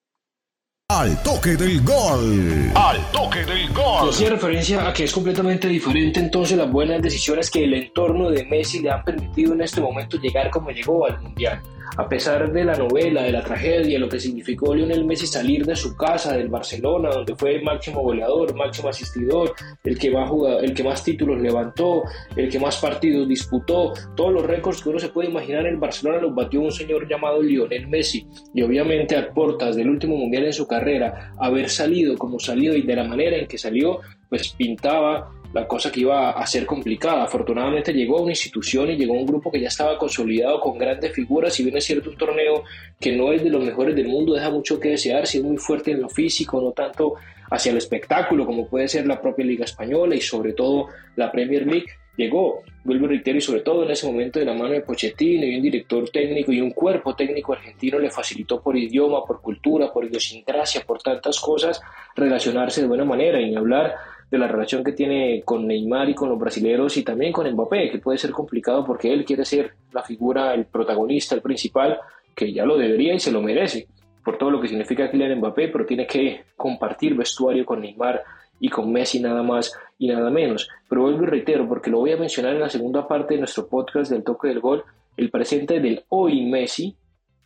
Al 0.91 1.21
toque 1.21 1.55
del 1.55 1.83
gol. 1.83 2.71
Al 2.73 3.11
toque 3.11 3.45
del 3.45 3.71
gol. 3.73 4.09
Hacía 4.09 4.31
referencia 4.31 4.87
a 4.87 4.91
que 4.91 5.03
es 5.03 5.13
completamente 5.13 5.67
diferente 5.67 6.19
entonces 6.19 6.57
las 6.57 6.71
buenas 6.71 6.99
decisiones 6.99 7.51
que 7.51 7.63
el 7.63 7.75
entorno 7.75 8.31
de 8.31 8.43
Messi 8.45 8.79
le 8.79 8.89
han 8.89 9.03
permitido 9.03 9.53
en 9.53 9.61
este 9.61 9.81
momento 9.81 10.17
llegar 10.17 10.49
como 10.49 10.71
llegó 10.71 11.05
al 11.05 11.21
Mundial 11.21 11.61
a 11.97 12.07
pesar 12.07 12.51
de 12.51 12.63
la 12.63 12.75
novela, 12.75 13.23
de 13.23 13.31
la 13.31 13.43
tragedia, 13.43 13.99
lo 13.99 14.09
que 14.09 14.19
significó 14.19 14.73
Lionel 14.73 15.05
Messi 15.05 15.27
salir 15.27 15.65
de 15.65 15.75
su 15.75 15.95
casa, 15.95 16.35
del 16.35 16.49
Barcelona, 16.49 17.09
donde 17.09 17.35
fue 17.35 17.55
el 17.55 17.63
máximo 17.63 18.01
goleador, 18.01 18.55
máximo 18.55 18.89
asistidor, 18.89 19.53
el 19.83 19.97
que, 19.97 20.11
más 20.11 20.29
el 20.61 20.73
que 20.73 20.83
más 20.83 21.03
títulos 21.03 21.41
levantó, 21.41 22.03
el 22.35 22.49
que 22.49 22.59
más 22.59 22.77
partidos 22.77 23.27
disputó, 23.27 23.93
todos 24.15 24.33
los 24.33 24.45
récords 24.45 24.81
que 24.81 24.89
uno 24.89 24.99
se 24.99 25.09
puede 25.09 25.29
imaginar 25.29 25.65
en 25.65 25.73
el 25.73 25.79
Barcelona 25.79 26.21
los 26.21 26.33
batió 26.33 26.61
un 26.61 26.71
señor 26.71 27.07
llamado 27.07 27.41
Lionel 27.41 27.87
Messi. 27.87 28.25
Y 28.53 28.61
obviamente 28.61 29.15
a 29.15 29.31
portas 29.33 29.75
del 29.75 29.89
último 29.89 30.15
mundial 30.15 30.45
en 30.45 30.53
su 30.53 30.67
carrera, 30.67 31.33
haber 31.39 31.69
salido 31.69 32.17
como 32.17 32.39
salió 32.39 32.75
y 32.75 32.81
de 32.81 32.95
la 32.95 33.03
manera 33.03 33.37
en 33.37 33.47
que 33.47 33.57
salió, 33.57 33.99
pues 34.29 34.49
pintaba 34.49 35.31
la 35.53 35.67
cosa 35.67 35.91
que 35.91 36.01
iba 36.01 36.31
a 36.31 36.45
ser 36.45 36.65
complicada. 36.65 37.23
Afortunadamente 37.23 37.93
llegó 37.93 38.19
a 38.19 38.21
una 38.21 38.31
institución 38.31 38.89
y 38.91 38.97
llegó 38.97 39.15
a 39.15 39.19
un 39.19 39.25
grupo 39.25 39.51
que 39.51 39.59
ya 39.59 39.67
estaba 39.67 39.97
consolidado 39.97 40.59
con 40.59 40.77
grandes 40.77 41.11
figuras. 41.13 41.53
Si 41.53 41.63
bien 41.63 41.77
es 41.77 41.85
cierto 41.85 42.11
un 42.11 42.17
torneo 42.17 42.63
que 42.99 43.15
no 43.15 43.31
es 43.31 43.43
de 43.43 43.49
los 43.49 43.63
mejores 43.63 43.95
del 43.95 44.07
mundo, 44.07 44.33
deja 44.33 44.49
mucho 44.49 44.79
que 44.79 44.89
desear, 44.89 45.25
si 45.25 45.39
es 45.39 45.43
muy 45.43 45.57
fuerte 45.57 45.91
en 45.91 46.01
lo 46.01 46.09
físico, 46.09 46.61
no 46.61 46.71
tanto 46.71 47.15
hacia 47.51 47.71
el 47.71 47.77
espectáculo 47.77 48.45
como 48.45 48.67
puede 48.67 48.87
ser 48.87 49.07
la 49.07 49.19
propia 49.19 49.45
Liga 49.45 49.65
Española 49.65 50.15
y 50.15 50.21
sobre 50.21 50.53
todo 50.53 50.87
la 51.15 51.31
Premier 51.31 51.65
League. 51.65 51.87
Llegó, 52.15 52.63
vuelvo 52.83 53.05
a 53.05 53.09
reiterar, 53.09 53.37
y 53.37 53.41
sobre 53.41 53.61
todo 53.61 53.85
en 53.85 53.91
ese 53.91 54.05
momento 54.05 54.39
de 54.39 54.45
la 54.45 54.53
mano 54.53 54.71
de 54.71 54.81
Pochettino 54.81 55.45
y 55.45 55.55
un 55.55 55.61
director 55.61 56.09
técnico 56.09 56.51
y 56.51 56.59
un 56.59 56.71
cuerpo 56.71 57.15
técnico 57.15 57.53
argentino 57.53 57.97
le 57.97 58.11
facilitó 58.11 58.61
por 58.61 58.75
idioma, 58.75 59.23
por 59.23 59.41
cultura, 59.41 59.91
por 59.91 60.03
idiosincrasia, 60.03 60.81
por 60.85 61.01
tantas 61.01 61.39
cosas, 61.39 61.81
relacionarse 62.17 62.81
de 62.81 62.87
buena 62.87 63.05
manera 63.05 63.39
y 63.39 63.55
hablar 63.55 63.95
de 64.29 64.37
la 64.37 64.47
relación 64.47 64.83
que 64.83 64.91
tiene 64.91 65.41
con 65.43 65.65
Neymar 65.65 66.09
y 66.09 66.15
con 66.15 66.29
los 66.29 66.39
brasileños 66.39 66.95
y 66.97 67.03
también 67.03 67.31
con 67.31 67.49
Mbappé, 67.49 67.89
que 67.89 67.97
puede 67.99 68.17
ser 68.17 68.31
complicado 68.31 68.85
porque 68.85 69.11
él 69.11 69.25
quiere 69.25 69.43
ser 69.43 69.73
la 69.91 70.03
figura, 70.03 70.53
el 70.53 70.65
protagonista, 70.65 71.35
el 71.35 71.41
principal, 71.41 71.99
que 72.35 72.53
ya 72.53 72.65
lo 72.65 72.77
debería 72.77 73.13
y 73.13 73.19
se 73.19 73.31
lo 73.31 73.41
merece, 73.41 73.87
por 74.23 74.37
todo 74.37 74.51
lo 74.51 74.61
que 74.61 74.67
significa 74.67 75.09
Kylian 75.09 75.39
Mbappé, 75.39 75.69
pero 75.69 75.85
tiene 75.85 76.05
que 76.05 76.43
compartir 76.55 77.15
vestuario 77.15 77.65
con 77.65 77.81
Neymar 77.81 78.23
y 78.59 78.69
con 78.69 78.91
Messi 78.91 79.19
nada 79.19 79.41
más 79.41 79.73
y 79.97 80.07
nada 80.07 80.29
menos. 80.29 80.69
Pero 80.87 81.01
vuelvo 81.01 81.23
y 81.23 81.27
reitero, 81.27 81.67
porque 81.67 81.89
lo 81.89 81.99
voy 81.99 82.11
a 82.11 82.17
mencionar 82.17 82.53
en 82.53 82.61
la 82.61 82.69
segunda 82.69 83.07
parte 83.07 83.33
de 83.33 83.39
nuestro 83.39 83.67
podcast 83.67 84.11
del 84.11 84.23
toque 84.23 84.49
del 84.49 84.59
gol, 84.59 84.83
el 85.17 85.31
presente 85.31 85.79
del 85.79 86.03
hoy 86.09 86.45
Messi, 86.45 86.95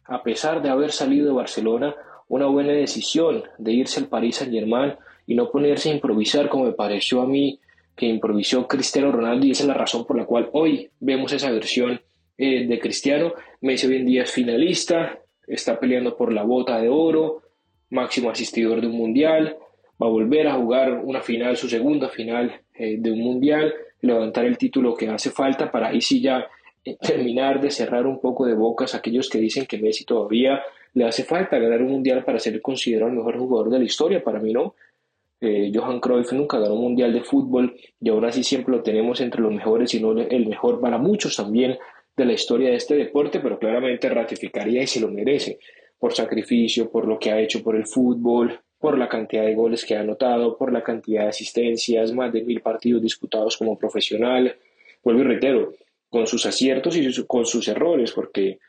a 0.05 0.21
pesar 0.21 0.61
de 0.61 0.69
haber 0.69 0.91
salido 0.91 1.27
de 1.27 1.33
Barcelona, 1.33 1.95
una 2.27 2.47
buena 2.47 2.73
decisión 2.73 3.43
de 3.57 3.71
irse 3.71 3.99
al 3.99 4.07
Paris 4.07 4.37
Saint 4.37 4.53
Germain 4.53 4.93
y 5.25 5.35
no 5.35 5.51
ponerse 5.51 5.89
a 5.89 5.93
improvisar 5.93 6.49
como 6.49 6.65
me 6.65 6.73
pareció 6.73 7.21
a 7.21 7.27
mí 7.27 7.59
que 7.95 8.05
improvisó 8.07 8.67
Cristiano 8.67 9.11
Ronaldo 9.11 9.45
y 9.45 9.51
esa 9.51 9.63
es 9.63 9.67
la 9.67 9.75
razón 9.75 10.05
por 10.05 10.17
la 10.17 10.25
cual 10.25 10.49
hoy 10.53 10.89
vemos 10.99 11.31
esa 11.33 11.51
versión 11.51 12.01
eh, 12.37 12.65
de 12.65 12.79
Cristiano. 12.79 13.33
Messi 13.61 13.87
hoy 13.87 13.97
en 13.97 14.05
día 14.05 14.23
es 14.23 14.31
finalista, 14.31 15.19
está 15.47 15.79
peleando 15.79 16.17
por 16.17 16.33
la 16.33 16.43
bota 16.43 16.79
de 16.81 16.89
oro, 16.89 17.43
máximo 17.91 18.29
asistidor 18.29 18.81
de 18.81 18.87
un 18.87 18.97
mundial, 18.97 19.57
va 20.01 20.07
a 20.07 20.09
volver 20.09 20.47
a 20.47 20.55
jugar 20.55 21.01
una 21.03 21.21
final, 21.21 21.55
su 21.55 21.69
segunda 21.69 22.09
final 22.09 22.61
eh, 22.73 22.97
de 22.99 23.11
un 23.11 23.19
mundial, 23.19 23.73
levantar 24.01 24.45
el 24.45 24.57
título 24.57 24.95
que 24.95 25.07
hace 25.07 25.29
falta 25.29 25.71
para 25.71 25.89
ahí 25.89 26.01
sí 26.01 26.19
ya 26.19 26.47
eh, 26.83 26.97
terminar 26.99 27.61
de 27.61 27.69
cerrar 27.69 28.07
un 28.07 28.19
poco 28.19 28.45
de 28.45 28.55
bocas 28.55 28.95
a 28.95 28.97
aquellos 28.97 29.29
que 29.29 29.37
dicen 29.37 29.67
que 29.67 29.77
Messi 29.77 30.03
todavía 30.03 30.61
le 30.95 31.05
hace 31.05 31.23
falta 31.23 31.57
ganar 31.57 31.81
un 31.81 31.91
mundial 31.91 32.23
para 32.23 32.39
ser 32.39 32.61
considerado 32.61 33.11
el 33.11 33.17
mejor 33.17 33.37
jugador 33.37 33.69
de 33.69 33.79
la 33.79 33.85
historia. 33.85 34.23
Para 34.23 34.39
mí 34.39 34.53
no, 34.53 34.75
eh, 35.43 35.71
Johan 35.75 35.99
Cruyff 35.99 36.31
nunca 36.31 36.57
ganó 36.57 36.75
un 36.75 36.83
mundial 36.83 37.11
de 37.11 37.19
fútbol 37.19 37.75
y 37.99 38.07
ahora 38.07 38.31
sí 38.31 38.43
siempre 38.43 38.73
lo 38.73 38.81
tenemos 38.81 39.19
entre 39.19 39.41
los 39.41 39.51
mejores, 39.51 39.93
y 39.93 39.99
no 39.99 40.13
el 40.13 40.47
mejor 40.47 40.79
para 40.79 40.97
muchos 40.97 41.35
también 41.35 41.77
de 42.15 42.25
la 42.25 42.31
historia 42.31 42.69
de 42.69 42.77
este 42.77 42.95
deporte, 42.95 43.41
pero 43.41 43.59
claramente 43.59 44.07
ratificaría 44.07 44.81
y 44.81 44.87
se 44.87 45.01
lo 45.01 45.09
merece 45.09 45.59
por 45.99 46.13
sacrificio, 46.13 46.89
por 46.89 47.07
lo 47.07 47.19
que 47.19 47.31
ha 47.31 47.41
hecho 47.41 47.61
por 47.61 47.75
el 47.75 47.85
fútbol, 47.85 48.57
por 48.79 48.97
la 48.97 49.09
cantidad 49.09 49.43
de 49.43 49.53
goles 49.53 49.83
que 49.83 49.97
ha 49.97 49.99
anotado, 49.99 50.57
por 50.57 50.71
la 50.71 50.81
cantidad 50.81 51.23
de 51.23 51.29
asistencias, 51.29 52.13
más 52.13 52.31
de 52.31 52.43
mil 52.43 52.61
partidos 52.61 53.01
disputados 53.01 53.57
como 53.57 53.77
profesional. 53.77 54.55
Vuelvo 55.03 55.21
y 55.21 55.25
reitero, 55.25 55.73
con 56.09 56.25
sus 56.25 56.45
aciertos 56.45 56.95
y 56.95 57.25
con 57.25 57.45
sus 57.45 57.67
errores, 57.67 58.13
porque 58.13 58.59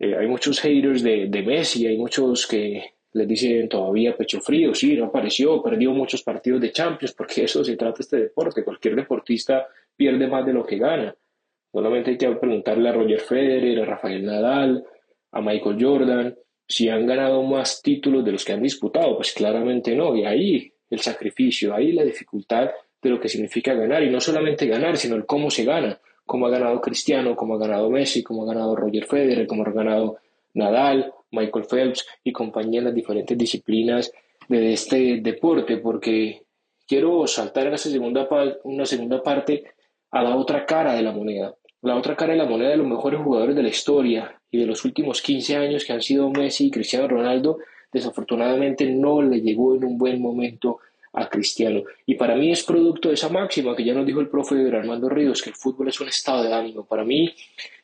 eh, 0.00 0.16
hay 0.16 0.26
muchos 0.26 0.58
haters 0.58 1.04
de, 1.04 1.28
de 1.28 1.42
Messi, 1.42 1.86
hay 1.86 1.96
muchos 1.96 2.48
que 2.48 2.95
les 3.16 3.26
dicen 3.26 3.66
todavía 3.66 4.14
pecho 4.14 4.40
frío, 4.40 4.74
sí, 4.74 4.94
no 4.94 5.06
apareció, 5.06 5.62
perdió 5.62 5.90
muchos 5.92 6.22
partidos 6.22 6.60
de 6.60 6.70
Champions, 6.70 7.14
porque 7.14 7.44
eso 7.44 7.64
se 7.64 7.76
trata 7.76 8.02
este 8.02 8.18
deporte, 8.18 8.62
cualquier 8.62 8.94
deportista 8.94 9.66
pierde 9.96 10.26
más 10.26 10.44
de 10.44 10.52
lo 10.52 10.64
que 10.64 10.76
gana. 10.76 11.14
Solamente 11.72 12.10
hay 12.10 12.18
que 12.18 12.28
preguntarle 12.32 12.88
a 12.88 12.92
Roger 12.92 13.20
Federer, 13.20 13.80
a 13.80 13.84
Rafael 13.86 14.24
Nadal, 14.24 14.84
a 15.32 15.40
Michael 15.40 15.78
Jordan, 15.80 16.36
si 16.68 16.88
han 16.88 17.06
ganado 17.06 17.42
más 17.42 17.80
títulos 17.80 18.24
de 18.24 18.32
los 18.32 18.44
que 18.44 18.52
han 18.52 18.62
disputado, 18.62 19.16
pues 19.16 19.32
claramente 19.32 19.94
no, 19.94 20.14
y 20.14 20.24
ahí 20.24 20.72
el 20.90 21.00
sacrificio, 21.00 21.74
ahí 21.74 21.92
la 21.92 22.04
dificultad 22.04 22.70
de 23.00 23.10
lo 23.10 23.18
que 23.18 23.28
significa 23.28 23.72
ganar, 23.72 24.02
y 24.02 24.10
no 24.10 24.20
solamente 24.20 24.66
ganar, 24.66 24.96
sino 24.96 25.16
el 25.16 25.24
cómo 25.24 25.50
se 25.50 25.64
gana, 25.64 25.98
cómo 26.26 26.46
ha 26.46 26.50
ganado 26.50 26.80
Cristiano, 26.80 27.34
cómo 27.34 27.54
ha 27.54 27.58
ganado 27.58 27.88
Messi, 27.88 28.22
cómo 28.22 28.42
ha 28.42 28.52
ganado 28.52 28.76
Roger 28.76 29.06
Federer, 29.06 29.46
cómo 29.46 29.62
ha 29.62 29.70
ganado 29.70 30.18
Nadal, 30.54 31.12
Michael 31.30 31.64
Phelps 31.64 32.06
y 32.24 32.32
compañía 32.32 32.78
en 32.78 32.86
las 32.86 32.94
diferentes 32.94 33.36
disciplinas 33.36 34.12
de 34.48 34.72
este 34.72 35.20
deporte, 35.20 35.78
porque 35.78 36.42
quiero 36.86 37.26
saltar 37.26 37.66
en 37.66 37.74
esa 37.74 37.90
segunda, 37.90 38.28
una 38.64 38.86
segunda 38.86 39.22
parte 39.22 39.64
a 40.10 40.22
la 40.22 40.36
otra 40.36 40.64
cara 40.64 40.94
de 40.94 41.02
la 41.02 41.12
moneda. 41.12 41.54
La 41.82 41.96
otra 41.96 42.16
cara 42.16 42.32
de 42.32 42.38
la 42.38 42.46
moneda 42.46 42.70
de 42.70 42.78
los 42.78 42.86
mejores 42.86 43.20
jugadores 43.20 43.54
de 43.54 43.62
la 43.62 43.68
historia 43.68 44.40
y 44.50 44.58
de 44.58 44.66
los 44.66 44.84
últimos 44.84 45.20
15 45.20 45.56
años 45.56 45.84
que 45.84 45.92
han 45.92 46.02
sido 46.02 46.30
Messi 46.30 46.66
y 46.66 46.70
Cristiano 46.70 47.08
Ronaldo, 47.08 47.58
desafortunadamente 47.92 48.86
no 48.86 49.22
le 49.22 49.40
llegó 49.40 49.74
en 49.74 49.84
un 49.84 49.98
buen 49.98 50.20
momento 50.20 50.80
a 51.12 51.28
Cristiano. 51.28 51.82
Y 52.04 52.14
para 52.14 52.36
mí 52.36 52.52
es 52.52 52.62
producto 52.62 53.08
de 53.08 53.14
esa 53.14 53.28
máxima 53.28 53.74
que 53.74 53.84
ya 53.84 53.94
nos 53.94 54.06
dijo 54.06 54.20
el 54.20 54.28
profe 54.28 54.54
Armando 54.74 55.08
Ríos, 55.08 55.42
que 55.42 55.50
el 55.50 55.56
fútbol 55.56 55.88
es 55.88 56.00
un 56.00 56.08
estado 56.08 56.42
de 56.42 56.52
ánimo. 56.52 56.84
Para 56.84 57.04
mí, 57.04 57.34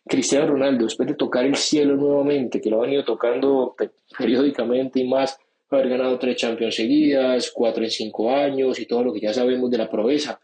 Cristiano 0.06 0.48
Ronaldo, 0.48 0.84
después 0.84 1.08
de 1.08 1.14
tocar 1.14 1.44
el 1.44 1.56
cielo 1.56 1.96
nuevamente, 1.96 2.60
que 2.60 2.70
lo 2.70 2.78
ha 2.78 2.86
venido 2.86 3.04
tocando 3.04 3.76
periódicamente 4.18 5.00
y 5.00 5.08
más, 5.08 5.38
haber 5.70 5.88
ganado 5.88 6.18
tres 6.18 6.36
Champions 6.36 6.74
seguidas, 6.74 7.50
cuatro 7.50 7.82
en 7.82 7.90
cinco 7.90 8.30
años 8.30 8.78
y 8.78 8.86
todo 8.86 9.04
lo 9.04 9.12
que 9.12 9.20
ya 9.20 9.32
sabemos 9.32 9.70
de 9.70 9.78
la 9.78 9.88
proeza, 9.88 10.40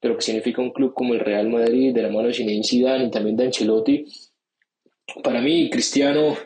de 0.00 0.08
lo 0.08 0.16
que 0.16 0.22
significa 0.22 0.62
un 0.62 0.72
club 0.72 0.94
como 0.94 1.14
el 1.14 1.20
Real 1.20 1.48
Madrid, 1.48 1.94
de 1.94 2.02
la 2.02 2.08
mano 2.08 2.28
de 2.28 2.34
Zinedine 2.34 2.64
Zidane 2.64 3.04
y 3.04 3.10
también 3.10 3.36
de 3.36 3.44
Ancelotti, 3.44 4.06
para 5.22 5.40
mí 5.40 5.70
Cristiano 5.70 6.36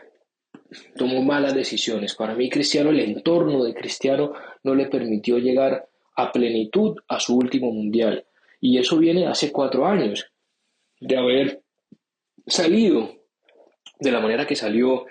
tomó 0.96 1.22
malas 1.22 1.54
decisiones. 1.54 2.14
Para 2.14 2.34
mí 2.34 2.50
Cristiano, 2.50 2.90
el 2.90 3.00
entorno 3.00 3.64
de 3.64 3.74
Cristiano 3.74 4.32
no 4.62 4.74
le 4.74 4.86
permitió 4.86 5.38
llegar 5.38 5.88
a 6.16 6.32
plenitud 6.32 6.96
a 7.08 7.20
su 7.20 7.36
último 7.36 7.70
mundial. 7.72 8.26
Y 8.60 8.78
eso 8.78 8.98
viene 8.98 9.26
hace 9.26 9.52
cuatro 9.52 9.86
años 9.86 10.30
de 11.00 11.16
haber 11.16 11.62
salido 12.48 13.14
de 13.98 14.12
la 14.12 14.20
manera 14.20 14.46
que 14.46 14.56
salió 14.56 15.06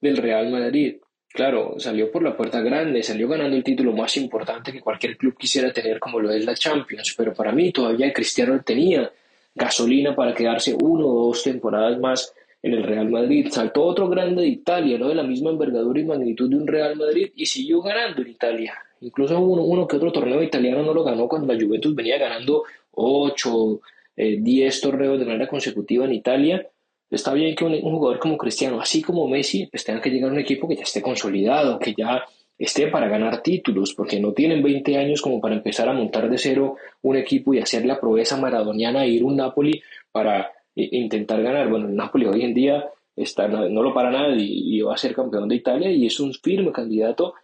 del 0.00 0.16
Real 0.16 0.50
Madrid. 0.50 0.96
Claro, 1.28 1.74
salió 1.78 2.12
por 2.12 2.22
la 2.22 2.36
puerta 2.36 2.60
grande, 2.60 3.02
salió 3.02 3.28
ganando 3.28 3.56
el 3.56 3.64
título 3.64 3.92
más 3.92 4.16
importante 4.16 4.72
que 4.72 4.80
cualquier 4.80 5.16
club 5.16 5.36
quisiera 5.36 5.72
tener 5.72 5.98
como 5.98 6.20
lo 6.20 6.30
es 6.30 6.44
la 6.44 6.54
Champions, 6.54 7.14
pero 7.16 7.34
para 7.34 7.50
mí 7.50 7.72
todavía 7.72 8.12
Cristiano 8.12 8.62
tenía 8.62 9.10
gasolina 9.54 10.14
para 10.14 10.34
quedarse 10.34 10.76
uno 10.80 11.06
o 11.06 11.26
dos 11.26 11.42
temporadas 11.42 11.98
más 11.98 12.32
en 12.62 12.74
el 12.74 12.82
Real 12.82 13.10
Madrid. 13.10 13.48
Saltó 13.50 13.82
otro 13.84 14.08
grande 14.08 14.42
de 14.42 14.48
Italia, 14.48 14.96
¿no? 14.96 15.08
de 15.08 15.14
la 15.14 15.22
misma 15.22 15.50
envergadura 15.50 16.00
y 16.00 16.04
magnitud 16.04 16.48
de 16.48 16.56
un 16.56 16.66
Real 16.66 16.96
Madrid 16.96 17.32
y 17.34 17.46
siguió 17.46 17.82
ganando 17.82 18.22
en 18.22 18.28
Italia. 18.28 18.74
Incluso 19.00 19.38
uno, 19.38 19.62
uno 19.62 19.86
que 19.86 19.96
otro 19.96 20.12
torneo 20.12 20.42
italiano 20.42 20.82
no 20.82 20.94
lo 20.94 21.04
ganó 21.04 21.28
cuando 21.28 21.52
la 21.52 21.60
Juventus 21.60 21.94
venía 21.94 22.16
ganando 22.16 22.62
8, 22.92 23.80
10 24.16 24.76
eh, 24.76 24.80
torneos 24.80 25.18
de 25.18 25.26
manera 25.26 25.48
consecutiva 25.48 26.04
en 26.04 26.12
Italia. 26.12 26.68
Está 27.10 27.32
bien 27.32 27.54
que 27.54 27.64
un, 27.64 27.80
jugador 27.80 28.18
como 28.18 28.36
Cristiano, 28.36 28.80
así 28.80 29.02
como 29.02 29.28
Messi, 29.28 29.66
pues 29.66 29.84
tenga 29.84 30.00
que 30.00 30.10
llegar 30.10 30.30
a 30.30 30.32
un 30.32 30.40
equipo 30.40 30.66
que 30.66 30.76
ya 30.76 30.82
esté 30.82 31.02
consolidado, 31.02 31.78
que 31.78 31.94
ya 31.96 32.24
esté 32.58 32.88
para 32.88 33.08
ganar 33.08 33.42
títulos, 33.42 33.94
porque 33.94 34.20
no 34.20 34.32
tienen 34.32 34.62
20 34.62 34.96
años 34.96 35.20
como 35.20 35.40
para 35.40 35.54
empezar 35.54 35.88
a 35.88 35.92
montar 35.92 36.28
de 36.28 36.38
cero 36.38 36.76
un 37.02 37.16
equipo 37.16 37.54
y 37.54 37.58
hacer 37.58 37.84
la 37.84 38.00
proeza 38.00 38.36
maradoniana 38.36 39.04
e 39.04 39.10
ir 39.10 39.24
un 39.24 39.36
Napoli 39.36 39.82
para 40.10 40.52
intentar 40.74 41.42
ganar. 41.42 41.68
Bueno, 41.68 41.88
el 41.88 41.96
Napoli 41.96 42.26
hoy 42.26 42.42
en 42.42 42.54
día 42.54 42.84
está, 43.16 43.48
no, 43.48 43.82
lo 43.82 43.94
para 43.94 44.10
nada 44.10 44.34
y, 44.36 44.80
va 44.80 44.94
a 44.94 44.98
ser 44.98 45.14
campeón 45.14 45.48
de 45.48 45.56
Italia 45.56 45.90
y 45.90 46.06
es 46.06 46.18
un 46.20 46.32
firme 46.34 46.72
candidato 46.72 47.34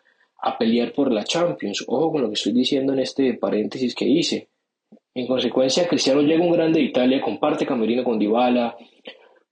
a 0.42 0.56
pelear 0.56 0.92
por 0.92 1.12
la 1.12 1.24
Champions. 1.24 1.84
Ojo 1.86 2.12
con 2.12 2.22
lo 2.22 2.28
que 2.28 2.34
estoy 2.34 2.52
diciendo 2.52 2.92
en 2.92 3.00
este 3.00 3.34
paréntesis 3.34 3.94
que 3.94 4.06
hice. 4.06 4.48
En 5.14 5.26
consecuencia, 5.26 5.88
Cristiano 5.88 6.22
llega 6.22 6.44
un 6.44 6.52
grande 6.52 6.78
de 6.78 6.86
Italia, 6.86 7.20
comparte 7.20 7.66
camerino 7.66 8.04
con 8.04 8.18
Dybala, 8.18 8.76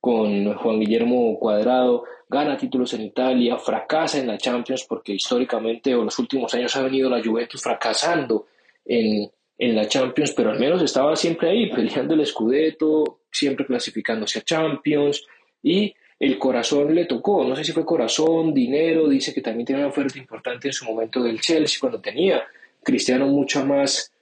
con 0.00 0.55
Juan 0.55 0.79
Guillermo 0.79 1.37
Cuadrado, 1.38 2.05
gana 2.29 2.57
títulos 2.57 2.95
en 2.95 3.03
Italia, 3.03 3.59
fracasa 3.59 4.19
en 4.19 4.29
la 4.29 4.38
Champions 4.38 4.85
porque 4.88 5.15
históricamente 5.15 5.95
o 5.95 6.05
los 6.05 6.19
últimos 6.19 6.55
años 6.55 6.77
ha 6.77 6.83
venido 6.83 7.11
la 7.11 7.23
Juventus 7.23 7.61
fracasando 7.61 8.47
en, 8.85 9.31
en 9.59 9.75
la 9.75 9.88
Champions, 9.88 10.33
pero 10.33 10.50
al 10.50 10.61
menos 10.61 10.81
estaba 10.83 11.17
siempre 11.17 11.50
ahí 11.50 11.71
peleando 11.75 12.15
el 12.15 12.25
Scudetto, 12.25 13.23
siempre 13.31 13.67
clasificándose 13.67 14.38
a 14.38 14.43
Champions 14.43 15.27
y 15.62 15.93
el 16.21 16.38
corazón 16.38 16.95
le 16.95 17.07
tocó, 17.07 17.45
no 17.45 17.55
sé 17.55 17.65
si 17.65 17.73
fue 17.73 17.85
corazón, 17.85 18.53
dinero, 18.53 19.09
dice 19.09 19.33
que 19.33 19.41
también 19.41 19.67
tiene 19.67 19.83
una 19.83 19.91
oferta 19.91 20.19
importante 20.19 20.69
en 20.69 20.73
su 20.73 20.85
momento 20.85 21.23
del 21.23 21.41
Chelsea 21.41 21.79
cuando 21.81 22.00
tenía 22.00 22.45
Cristiano 22.83 23.27
mucha 23.27 23.65
más 23.65 24.12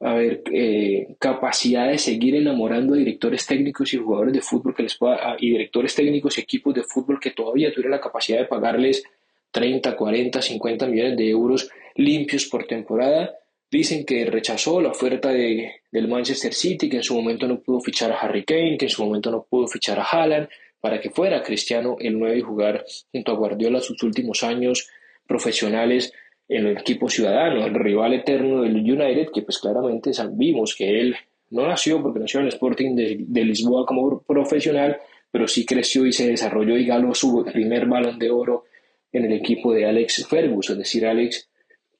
a 0.00 0.14
ver, 0.14 0.42
eh, 0.52 1.14
capacidad 1.18 1.88
de 1.88 1.98
seguir 1.98 2.34
enamorando 2.34 2.94
a 2.94 2.98
directores 2.98 3.46
técnicos 3.46 3.94
y 3.94 3.98
jugadores 3.98 4.34
de 4.34 4.40
fútbol 4.40 4.74
que 4.74 4.82
les 4.82 4.96
pueda, 4.96 5.36
y 5.38 5.50
directores 5.50 5.94
técnicos 5.94 6.36
y 6.36 6.42
equipos 6.42 6.74
de 6.74 6.82
fútbol 6.82 7.20
que 7.20 7.30
todavía 7.30 7.72
tuvieran 7.72 7.92
la 7.92 8.00
capacidad 8.00 8.38
de 8.38 8.46
pagarles 8.46 9.04
30, 9.50 9.96
40, 9.96 10.42
50 10.42 10.86
millones 10.86 11.16
de 11.16 11.30
euros 11.30 11.70
limpios 11.94 12.46
por 12.46 12.66
temporada. 12.66 13.34
Dicen 13.70 14.04
que 14.04 14.24
rechazó 14.26 14.80
la 14.80 14.90
oferta 14.90 15.30
de, 15.30 15.80
del 15.90 16.08
Manchester 16.08 16.52
City, 16.52 16.88
que 16.88 16.98
en 16.98 17.02
su 17.02 17.14
momento 17.14 17.46
no 17.46 17.60
pudo 17.60 17.80
fichar 17.80 18.12
a 18.12 18.18
Harry 18.18 18.44
Kane, 18.44 18.76
que 18.78 18.86
en 18.86 18.90
su 18.90 19.04
momento 19.04 19.30
no 19.30 19.46
pudo 19.48 19.68
fichar 19.68 19.98
a 19.98 20.04
Haaland, 20.04 20.48
para 20.80 21.00
que 21.00 21.10
fuera 21.10 21.42
Cristiano 21.42 21.96
el 21.98 22.18
9 22.18 22.38
y 22.38 22.42
jugar 22.42 22.84
junto 23.10 23.32
a 23.32 23.36
Guardiola 23.36 23.80
sus 23.80 24.02
últimos 24.02 24.42
años 24.42 24.90
profesionales 25.26 26.12
el 26.48 26.66
equipo 26.68 27.08
ciudadano, 27.08 27.64
el 27.64 27.74
rival 27.74 28.14
eterno 28.14 28.62
del 28.62 28.76
United, 28.76 29.28
que 29.32 29.42
pues 29.42 29.58
claramente 29.58 30.10
vimos 30.32 30.74
que 30.74 31.00
él 31.00 31.16
no 31.50 31.66
nació 31.66 32.02
porque 32.02 32.20
nació 32.20 32.40
en 32.40 32.46
el 32.46 32.52
Sporting 32.52 32.94
de, 32.94 33.44
Lisboa 33.44 33.86
como 33.86 34.20
profesional, 34.22 34.98
pero 35.30 35.48
sí 35.48 35.64
creció 35.64 36.04
y 36.06 36.12
se 36.12 36.28
desarrolló 36.28 36.76
y 36.76 36.86
ganó 36.86 37.14
su 37.14 37.44
primer 37.44 37.86
balón 37.86 38.18
de 38.18 38.30
oro 38.30 38.64
en 39.12 39.24
el 39.24 39.32
equipo 39.32 39.72
de 39.72 39.86
Alex 39.86 40.26
Ferguson, 40.28 40.74
es 40.74 40.78
decir, 40.78 41.06
Alex 41.06 41.48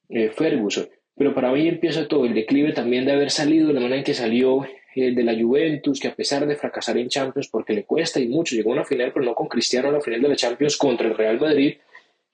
eh, 0.09 0.31
Ferguson. 0.31 0.89
Pero 1.17 1.33
para 1.33 1.53
mí 1.53 1.69
empieza 1.69 2.09
todo 2.09 2.25
el 2.25 2.35
declive 2.35 2.73
también 2.73 3.05
de 3.05 3.13
haber 3.13 3.31
salido 3.31 3.69
de 3.69 3.75
la 3.75 3.81
manera 3.81 3.99
en 3.99 4.05
que 4.05 4.15
salió 4.15 4.65
eh, 4.97 5.15
de 5.15 5.23
la 5.23 5.41
Juventus, 5.41 6.01
que 6.01 6.09
a 6.09 6.15
pesar 6.15 6.47
de 6.47 6.57
fracasar 6.57 6.99
en 6.99 7.09
Champions, 7.09 7.49
porque 7.49 7.73
le 7.73 7.85
cuesta 7.85 8.19
y 8.19 8.27
mucho, 8.27 8.57
llegó 8.57 8.71
a 8.71 8.75
una 8.75 8.85
final, 8.85 9.13
pero 9.13 9.25
no 9.25 9.35
con 9.35 9.47
Cristiano, 9.47 9.89
a 9.89 9.93
la 9.93 10.01
final 10.01 10.23
de 10.23 10.29
la 10.29 10.37
Champions 10.37 10.77
contra 10.77 11.07
el 11.07 11.17
Real 11.17 11.39
Madrid, 11.39 11.75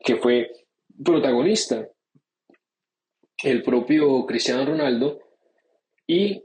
que 0.02 0.16
fue 0.16 0.50
protagonista 1.04 1.86
el 3.42 3.62
propio 3.62 4.26
Cristiano 4.26 4.64
Ronaldo, 4.64 5.20
y 6.06 6.44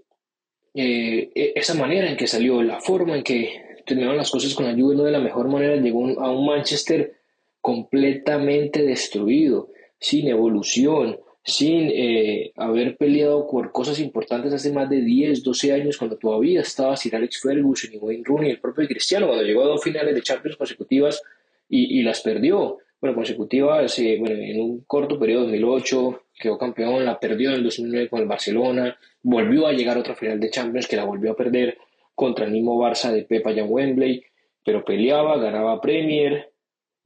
eh, 0.74 1.32
e-, 1.34 1.54
esa 1.56 1.74
manera 1.74 2.10
en 2.10 2.18
que 2.18 2.28
salió, 2.28 2.62
la 2.62 2.80
forma 2.82 3.16
en 3.16 3.24
que 3.24 3.80
terminaron 3.86 4.18
las 4.18 4.32
cosas 4.32 4.54
con 4.54 4.66
la 4.66 4.74
Juve 4.74 4.96
no 4.96 5.04
de 5.04 5.12
la 5.12 5.20
mejor 5.20 5.48
manera, 5.48 5.76
llegó 5.76 6.06
a 6.20 6.32
un 6.32 6.46
Manchester 6.46 7.16
completamente 7.62 8.84
destruido, 8.84 9.70
sin 10.00 10.28
evolución, 10.28 11.20
sin 11.44 11.90
eh, 11.94 12.52
haber 12.56 12.98
peleado 12.98 13.48
por 13.48 13.72
cosas 13.72 14.00
importantes 14.00 14.54
hace 14.54 14.74
más 14.74 14.90
de 14.90 15.02
10, 15.02 15.44
12 15.44 15.74
años, 15.74 15.98
cuando 15.98 16.18
todavía 16.18 16.62
estaba 16.62 16.98
Sir 16.98 17.16
Alex 17.16 17.40
Ferguson 17.42 17.94
y 17.94 17.98
Wayne 17.98 18.24
Rooney, 18.26 18.52
el 18.52 18.60
propio 18.60 18.88
Cristiano, 18.88 19.28
cuando 19.28 19.44
llegó 19.44 19.64
a 19.64 19.68
dos 19.68 19.84
finales 19.84 20.16
de 20.16 20.22
Champions 20.22 20.58
consecutivas 20.58 21.22
y, 21.70 22.02
las 22.02 22.22
perdió. 22.22 22.78
Bueno, 23.00 23.16
consecutivas, 23.16 23.98
eh, 24.00 24.18
bueno, 24.20 24.36
en 24.36 24.60
un 24.60 24.84
corto 24.86 25.20
periodo, 25.20 25.44
2008, 25.44 26.22
quedó 26.38 26.58
campeón, 26.58 27.06
la 27.06 27.20
perdió 27.20 27.50
en 27.50 27.56
el 27.56 27.64
2009 27.64 28.10
con 28.10 28.22
el 28.22 28.28
Barcelona, 28.28 28.98
volvió 29.24 29.68
a 29.68 29.74
llegar 29.74 29.98
a 29.98 30.02
otra 30.02 30.16
final 30.16 30.40
de 30.40 30.50
Champions 30.50 30.88
que 30.88 30.96
la 30.96 31.06
volvió 31.06 31.32
a 31.32 31.36
perder 31.36 31.78
contra 32.14 32.46
el 32.46 32.52
mismo 32.52 32.78
Barça 32.78 33.12
de 33.12 33.24
Pepa 33.24 33.52
y 33.52 33.62
Wembley, 33.62 34.24
pero 34.64 34.84
peleaba, 34.84 35.38
ganaba 35.38 35.82
Premier, 35.82 36.52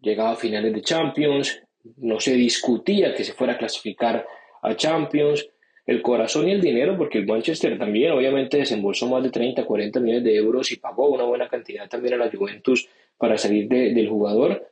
llegaba 0.01 0.31
a 0.31 0.36
finales 0.36 0.74
de 0.74 0.81
Champions, 0.81 1.62
no 1.98 2.19
se 2.19 2.33
discutía 2.33 3.13
que 3.13 3.24
se 3.24 3.33
fuera 3.33 3.53
a 3.53 3.57
clasificar 3.57 4.25
a 4.62 4.75
Champions, 4.75 5.50
el 5.86 6.01
corazón 6.01 6.48
y 6.48 6.51
el 6.51 6.62
dinero, 6.62 6.98
porque 6.98 7.17
el 7.17 7.25
Manchester 7.25 7.77
también 7.79 8.12
obviamente 8.12 8.57
desembolsó 8.57 9.07
más 9.07 9.24
de 9.24 9.31
30, 9.31 9.65
40 9.65 10.00
millones 10.00 10.24
de 10.24 10.36
euros 10.36 10.71
y 10.71 10.77
pagó 10.77 11.09
una 11.09 11.24
buena 11.24 11.48
cantidad 11.48 11.89
también 11.89 12.13
a 12.13 12.17
la 12.17 12.31
Juventus 12.31 12.88
para 13.17 13.38
salir 13.38 13.67
del 13.67 14.07
jugador, 14.07 14.71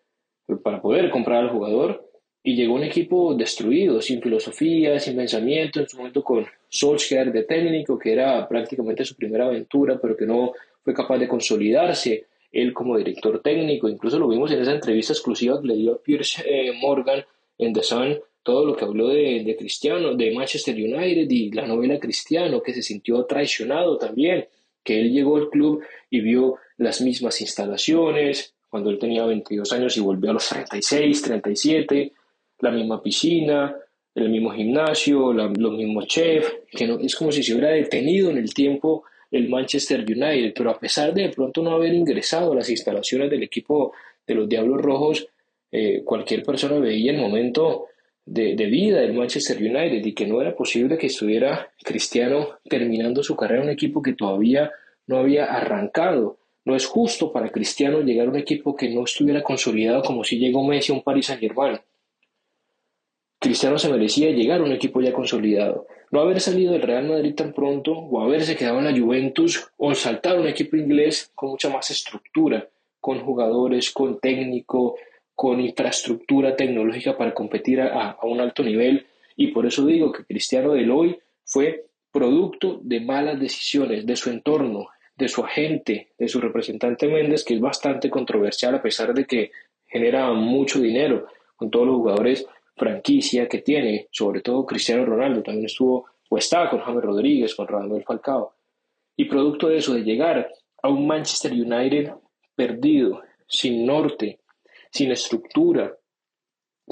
para 0.64 0.82
poder 0.82 1.10
comprar 1.10 1.44
al 1.44 1.50
jugador, 1.50 2.07
y 2.44 2.56
llegó 2.56 2.76
un 2.76 2.84
equipo 2.84 3.34
destruido, 3.36 4.02
sin 4.02 4.22
filosofía, 4.22 5.00
sin 5.00 5.16
pensamiento, 5.16 5.80
en 5.80 5.90
su 5.90 5.98
momento 5.98 6.24
con 6.24 6.46
Solskjaer 6.70 7.32
de 7.32 7.44
técnico, 7.44 8.00
que 8.00 8.14
era 8.14 8.48
prácticamente 8.48 9.04
su 9.04 9.16
primera 9.16 9.48
aventura, 9.48 10.00
pero 10.02 10.16
que 10.16 10.26
no 10.26 10.54
fue 10.82 10.94
capaz 10.94 11.18
de 11.18 11.28
consolidarse 11.28 12.26
él 12.52 12.74
como 12.74 12.98
director 12.98 13.42
técnico, 13.42 13.90
incluso 13.90 14.18
lo 14.18 14.30
vimos 14.30 14.52
en 14.52 14.62
esa 14.62 14.72
entrevista 14.74 15.14
exclusiva 15.14 15.62
que 15.62 15.68
le 15.68 15.76
dio 15.76 15.94
a 15.96 16.02
Pierce 16.02 16.42
eh, 16.46 16.72
Morgan 16.82 17.24
en 17.58 17.74
The 17.74 17.84
Sun, 17.84 18.20
todo 18.42 18.66
lo 18.66 18.76
que 18.76 18.86
habló 18.86 19.10
de, 19.10 19.44
de, 19.44 19.58
Cristiano, 19.58 20.16
de 20.16 20.32
Manchester 20.32 20.74
United 20.74 21.30
y 21.30 21.52
la 21.52 21.68
novela 21.68 22.00
Cristiano, 22.00 22.62
que 22.62 22.74
se 22.74 22.82
sintió 22.82 23.26
traicionado 23.26 23.98
también, 23.98 24.48
que 24.84 25.02
él 25.02 25.12
llegó 25.12 25.36
al 25.36 25.50
club 25.50 25.84
y 26.10 26.22
vio 26.22 26.56
las 26.78 27.02
mismas 27.02 27.42
instalaciones 27.42 28.56
cuando 28.70 28.90
él 28.90 29.00
tenía 29.00 29.26
22 29.26 29.72
años 29.74 29.98
y 29.98 30.00
volvió 30.00 30.30
a 30.30 30.34
los 30.34 30.48
36, 30.48 31.22
37, 31.22 32.14
la 32.60 32.72
misma 32.72 33.02
piscina, 33.02 33.76
el 34.16 34.30
mismo 34.30 34.50
gimnasio, 34.50 35.32
los 35.32 35.52
mismos 35.52 36.08
chefs, 36.08 36.52
que 36.72 36.88
no, 36.88 37.00
es 37.00 37.16
como 37.16 37.32
si 37.32 37.44
se 37.44 37.54
hubiera 37.54 37.70
detenido 37.70 38.32
en 38.32 38.38
el 38.38 38.54
tiempo 38.54 39.04
el 39.30 39.50
Manchester 39.50 40.02
United, 40.02 40.54
pero 40.56 40.72
a 40.72 40.80
pesar 40.80 41.14
de 41.14 41.24
de 41.24 41.30
pronto 41.30 41.62
no 41.62 41.72
haber 41.72 41.94
ingresado 41.94 42.54
a 42.54 42.56
las 42.56 42.70
instalaciones 42.70 43.30
del 43.30 43.44
equipo 43.44 43.94
de 44.26 44.36
los 44.36 44.50
Diablos 44.50 44.82
Rojos, 44.82 45.28
eh, 45.72 46.02
cualquier 46.04 46.44
persona 46.44 46.80
veía 46.80 47.12
el 47.12 47.20
momento 47.20 47.88
de, 48.26 48.56
de, 48.56 48.66
vida 48.66 49.02
del 49.02 49.14
Manchester 49.14 49.58
United 49.58 50.04
y 50.04 50.14
que 50.14 50.26
no 50.26 50.42
era 50.42 50.56
posible 50.56 50.98
que 50.98 51.08
estuviera 51.08 51.70
Cristiano 51.84 52.58
terminando 52.68 53.22
su 53.22 53.36
carrera 53.36 53.62
en 53.62 53.68
un 53.68 53.74
equipo 53.74 54.02
que 54.02 54.14
todavía 54.14 54.72
no 55.08 55.18
había 55.18 55.46
arrancado. 55.46 56.40
No 56.66 56.76
es 56.76 56.86
justo 56.86 57.32
para 57.32 57.50
Cristiano 57.50 58.02
llegar 58.02 58.28
a 58.28 58.32
un 58.32 58.38
equipo 58.38 58.76
que 58.76 58.90
no 58.90 59.04
estuviera 59.04 59.44
consolidado 59.44 60.02
como 60.02 60.24
si 60.24 60.38
llegó 60.38 60.64
Messi 60.64 60.92
a 60.92 60.96
un 60.96 61.04
Paris 61.04 61.28
Saint-Germain. 61.28 61.80
Cristiano 63.40 63.78
se 63.78 63.90
merecía 63.90 64.32
llegar 64.32 64.62
a 64.62 64.64
un 64.64 64.72
equipo 64.72 65.00
ya 65.00 65.14
consolidado. 65.14 65.88
No 66.10 66.22
haber 66.22 66.40
salido 66.40 66.74
del 66.74 66.82
Real 66.82 67.08
Madrid 67.08 67.36
tan 67.36 67.54
pronto 67.54 67.92
o 67.92 68.22
haberse 68.22 68.56
quedado 68.56 68.80
en 68.80 68.86
la 68.86 68.98
Juventus 68.98 69.70
o 69.78 69.94
saltar 69.94 70.38
a 70.38 70.40
un 70.40 70.48
equipo 70.48 70.76
inglés 70.76 71.32
con 71.36 71.52
mucha 71.52 71.70
más 71.70 71.92
estructura, 71.92 72.68
con 73.00 73.20
jugadores, 73.20 73.92
con 73.92 74.20
técnico, 74.20 74.96
con 75.36 75.60
infraestructura 75.60 76.56
tecnológica 76.56 77.16
para 77.16 77.34
competir 77.34 77.82
a, 77.82 78.18
un 78.24 78.42
alto 78.42 78.64
nivel. 78.64 79.06
Y 79.36 79.48
por 79.48 79.68
eso 79.68 79.86
digo 79.86 80.12
que 80.12 80.26
Cristiano 80.26 80.74
del 80.74 80.90
hoy 80.90 81.20
fue 81.46 81.86
producto 82.12 82.80
de 82.82 83.02
malas 83.02 83.40
decisiones 83.40 84.06
de 84.06 84.16
su 84.16 84.32
entorno, 84.32 84.88
de 85.16 85.28
su 85.28 85.44
agente, 85.44 86.10
de 86.18 86.28
su 86.28 86.42
representante 86.42 87.08
Méndez, 87.08 87.44
que 87.44 87.54
es 87.54 87.60
bastante 87.60 88.10
controversial 88.10 88.74
a 88.74 88.82
pesar 88.82 89.14
de 89.14 89.26
que 89.26 89.52
genera 89.86 90.32
mucho 90.34 90.80
dinero 90.80 91.28
con 91.56 91.70
todos 91.70 91.86
los 91.86 91.98
jugadores 91.98 92.48
franquicia 92.78 93.48
que 93.48 93.60
tiene, 93.60 94.08
sobre 94.12 94.42
todo 94.42 94.66
Cristiano 94.66 95.06
Ronaldo, 95.06 95.42
también 95.42 95.66
estuvo 95.66 96.06
o 96.30 96.38
está 96.38 96.70
con 96.70 96.80
James 96.80 97.04
Rodríguez, 97.04 97.56
con 97.56 97.68
Radamel 97.68 98.04
Falcao. 98.04 98.54
Y 99.16 99.26
producto 99.26 99.70
de 99.70 99.78
eso, 99.78 99.94
de 99.94 100.04
llegar 100.04 100.50
a 100.82 100.90
un 100.90 101.08
Manchester 101.08 101.52
United 101.52 102.12
perdido, 102.56 103.22
sin 103.48 103.86
norte, 103.86 104.40
sin 104.92 105.12
estructura, 105.12 105.96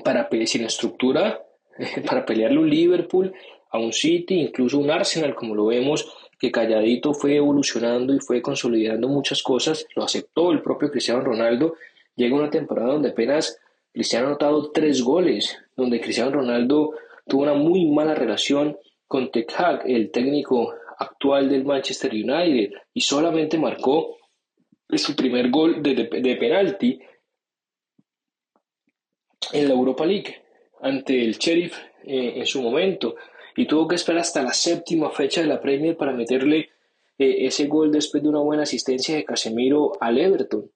para, 0.03 0.27
sin 0.45 0.63
estructura 0.63 1.41
para 2.07 2.25
pelearle 2.25 2.59
un 2.59 2.69
Liverpool, 2.69 3.33
a 3.71 3.77
un 3.77 3.91
City, 3.91 4.39
incluso 4.39 4.79
un 4.79 4.89
Arsenal, 4.89 5.35
como 5.35 5.53
lo 5.53 5.65
vemos, 5.65 6.09
que 6.39 6.51
calladito 6.51 7.13
fue 7.13 7.35
evolucionando 7.35 8.13
y 8.13 8.19
fue 8.19 8.41
consolidando 8.41 9.07
muchas 9.07 9.43
cosas, 9.43 9.85
lo 9.95 10.03
aceptó 10.03 10.51
el 10.51 10.61
propio 10.61 10.89
Cristiano 10.89 11.21
Ronaldo, 11.21 11.75
llega 12.15 12.35
una 12.35 12.49
temporada 12.49 12.93
donde 12.93 13.09
apenas 13.09 13.59
Cristiano 13.95 14.25
ha 14.25 14.29
anotado 14.31 14.71
tres 14.71 15.01
goles, 15.01 15.57
donde 15.77 16.01
Cristiano 16.01 16.29
Ronaldo 16.29 16.95
tuvo 17.25 17.43
una 17.43 17.53
muy 17.53 17.85
mala 17.85 18.13
relación 18.13 18.77
con 19.07 19.31
Ten 19.31 19.45
Hag, 19.57 19.83
el 19.85 20.11
técnico 20.11 20.73
actual 20.97 21.47
del 21.47 21.63
Manchester 21.63 22.11
United, 22.11 22.73
y 22.93 22.99
solamente 22.99 23.57
marcó 23.57 24.17
su 24.89 25.15
primer 25.15 25.49
gol 25.49 25.81
de, 25.81 25.95
de, 25.95 26.35
penalti 26.35 26.99
en 29.53 29.67
la 29.69 29.73
Europa 29.73 30.05
League 30.05 30.43
ante 30.81 31.23
el 31.23 31.37
Sheriff 31.37 31.77
eh, 32.03 32.33
en 32.35 32.45
su 32.45 32.61
momento 32.61 33.15
y 33.55 33.65
tuvo 33.65 33.87
que 33.87 33.95
esperar 33.95 34.23
hasta 34.23 34.43
la 34.43 34.51
séptima 34.51 35.09
fecha 35.09 35.39
de 35.39 35.47
la 35.47 35.61
Premier 35.61 35.95
para 35.95 36.11
meterle 36.11 36.69
eh, 37.17 37.45
ese 37.45 37.67
gol 37.67 37.93
después 37.93 38.21
de 38.21 38.27
una 38.27 38.41
buena 38.41 38.63
asistencia 38.63 39.15
de 39.15 39.23
Casemiro 39.23 39.93
al 40.01 40.17
Everton. 40.17 40.69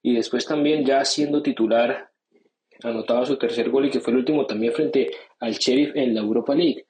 Y 0.00 0.14
después 0.14 0.46
también 0.46 0.86
ya 0.86 1.04
siendo 1.04 1.42
titular 1.42 2.13
anotaba 2.84 3.26
su 3.26 3.36
tercer 3.36 3.70
gol 3.70 3.86
y 3.86 3.90
que 3.90 4.00
fue 4.00 4.12
el 4.12 4.18
último 4.18 4.46
también 4.46 4.72
frente 4.72 5.10
al 5.40 5.54
Sheriff 5.54 5.92
en 5.94 6.14
la 6.14 6.20
Europa 6.20 6.54
League. 6.54 6.84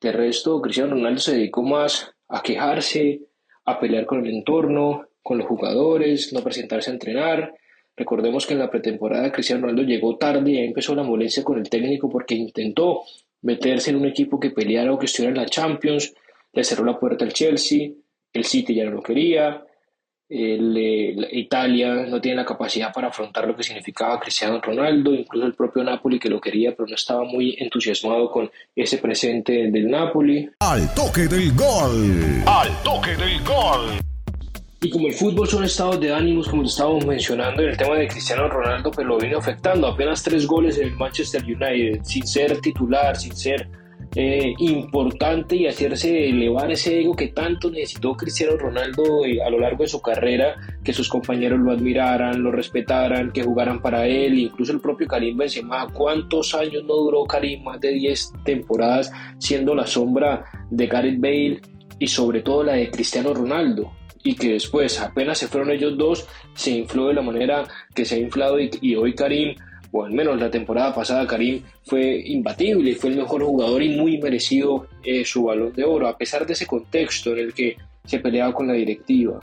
De 0.00 0.12
resto, 0.12 0.60
Cristiano 0.60 0.92
Ronaldo 0.92 1.20
se 1.20 1.34
dedicó 1.34 1.62
más 1.62 2.10
a 2.28 2.42
quejarse, 2.42 3.20
a 3.64 3.78
pelear 3.78 4.06
con 4.06 4.24
el 4.24 4.32
entorno, 4.32 5.08
con 5.22 5.38
los 5.38 5.46
jugadores, 5.46 6.32
no 6.32 6.42
presentarse 6.42 6.90
a 6.90 6.94
entrenar. 6.94 7.54
Recordemos 7.96 8.46
que 8.46 8.54
en 8.54 8.60
la 8.60 8.70
pretemporada 8.70 9.30
Cristiano 9.32 9.62
Ronaldo 9.62 9.82
llegó 9.82 10.16
tarde 10.16 10.52
y 10.52 10.58
ahí 10.58 10.66
empezó 10.66 10.94
la 10.94 11.02
molestia 11.02 11.44
con 11.44 11.58
el 11.58 11.68
técnico 11.68 12.08
porque 12.08 12.34
intentó 12.34 13.02
meterse 13.42 13.90
en 13.90 13.96
un 13.96 14.06
equipo 14.06 14.38
que 14.38 14.50
peleara 14.50 14.92
o 14.92 14.98
que 14.98 15.06
estuviera 15.06 15.34
en 15.34 15.42
la 15.42 15.48
Champions, 15.48 16.14
le 16.52 16.64
cerró 16.64 16.84
la 16.84 16.98
puerta 16.98 17.24
al 17.24 17.32
Chelsea, 17.32 17.90
el 18.32 18.44
City 18.44 18.74
ya 18.74 18.84
no 18.84 18.92
lo 18.92 19.02
quería, 19.02 19.64
Italia 20.32 22.06
no 22.08 22.20
tiene 22.20 22.36
la 22.36 22.44
capacidad 22.44 22.92
para 22.92 23.08
afrontar 23.08 23.48
lo 23.48 23.56
que 23.56 23.64
significaba 23.64 24.20
Cristiano 24.20 24.60
Ronaldo, 24.60 25.12
incluso 25.12 25.46
el 25.46 25.54
propio 25.54 25.82
Napoli 25.82 26.20
que 26.20 26.30
lo 26.30 26.40
quería, 26.40 26.74
pero 26.76 26.86
no 26.88 26.94
estaba 26.94 27.24
muy 27.24 27.56
entusiasmado 27.58 28.30
con 28.30 28.48
ese 28.76 28.98
presente 28.98 29.70
del 29.70 29.90
Napoli. 29.90 30.48
Al 30.60 30.94
toque 30.94 31.26
del 31.26 31.52
gol. 31.54 32.44
Al 32.46 32.68
toque 32.84 33.16
del 33.16 33.42
gol. 33.42 33.98
Y 34.82 34.88
como 34.88 35.08
el 35.08 35.14
fútbol 35.14 35.46
son 35.46 35.64
estados 35.64 36.00
de 36.00 36.14
ánimos, 36.14 36.48
como 36.48 36.62
estábamos 36.62 37.04
mencionando 37.04 37.62
en 37.62 37.70
el 37.70 37.76
tema 37.76 37.96
de 37.96 38.08
Cristiano 38.08 38.48
Ronaldo, 38.48 38.90
pero 38.90 39.08
pues 39.08 39.18
lo 39.18 39.18
vino 39.18 39.38
afectando. 39.38 39.86
Apenas 39.86 40.22
tres 40.22 40.46
goles 40.46 40.78
en 40.78 40.88
el 40.88 40.94
Manchester 40.94 41.42
United, 41.44 42.00
sin 42.02 42.26
ser 42.26 42.58
titular, 42.60 43.14
sin 43.16 43.36
ser 43.36 43.68
eh, 44.16 44.54
importante 44.58 45.54
y 45.54 45.68
hacerse 45.68 46.28
elevar 46.28 46.72
ese 46.72 47.00
ego 47.00 47.14
que 47.14 47.28
tanto 47.28 47.70
necesitó 47.70 48.16
Cristiano 48.16 48.56
Ronaldo 48.56 49.24
eh, 49.24 49.40
a 49.40 49.48
lo 49.50 49.60
largo 49.60 49.84
de 49.84 49.88
su 49.88 50.02
carrera, 50.02 50.56
que 50.82 50.92
sus 50.92 51.08
compañeros 51.08 51.60
lo 51.60 51.70
admiraran, 51.70 52.42
lo 52.42 52.50
respetaran, 52.50 53.30
que 53.30 53.44
jugaran 53.44 53.80
para 53.80 54.06
él, 54.06 54.38
incluso 54.38 54.72
el 54.72 54.80
propio 54.80 55.06
Karim 55.06 55.36
Benzema. 55.36 55.86
¿Cuántos 55.92 56.54
años 56.54 56.82
no 56.84 56.94
duró 56.96 57.24
Karim? 57.24 57.62
Más 57.62 57.80
de 57.80 57.92
10 57.92 58.32
temporadas 58.44 59.12
siendo 59.38 59.74
la 59.74 59.86
sombra 59.86 60.44
de 60.70 60.86
Gareth 60.88 61.20
Bale 61.20 61.60
y 61.98 62.08
sobre 62.08 62.40
todo 62.40 62.64
la 62.64 62.72
de 62.74 62.90
Cristiano 62.90 63.32
Ronaldo 63.32 63.92
y 64.22 64.34
que 64.34 64.52
después 64.52 65.00
apenas 65.00 65.38
se 65.38 65.48
fueron 65.48 65.70
ellos 65.70 65.96
dos 65.96 66.26
se 66.54 66.72
infló 66.72 67.08
de 67.08 67.14
la 67.14 67.22
manera 67.22 67.64
que 67.94 68.04
se 68.04 68.16
ha 68.16 68.18
inflado 68.18 68.58
y 68.60 68.94
hoy 68.94 69.14
Karim 69.14 69.54
o 69.92 70.04
al 70.04 70.12
menos 70.12 70.38
la 70.40 70.50
temporada 70.50 70.94
pasada 70.94 71.26
Karim 71.26 71.62
fue 71.82 72.22
imbatible, 72.26 72.94
fue 72.94 73.10
el 73.10 73.16
mejor 73.16 73.42
jugador 73.42 73.82
y 73.82 73.96
muy 73.96 74.18
merecido 74.18 74.86
eh, 75.02 75.24
su 75.24 75.44
balón 75.44 75.72
de 75.72 75.84
oro, 75.84 76.08
a 76.08 76.16
pesar 76.16 76.46
de 76.46 76.52
ese 76.52 76.66
contexto 76.66 77.32
en 77.32 77.38
el 77.38 77.54
que 77.54 77.76
se 78.04 78.18
peleaba 78.20 78.52
con 78.52 78.68
la 78.68 78.74
directiva, 78.74 79.40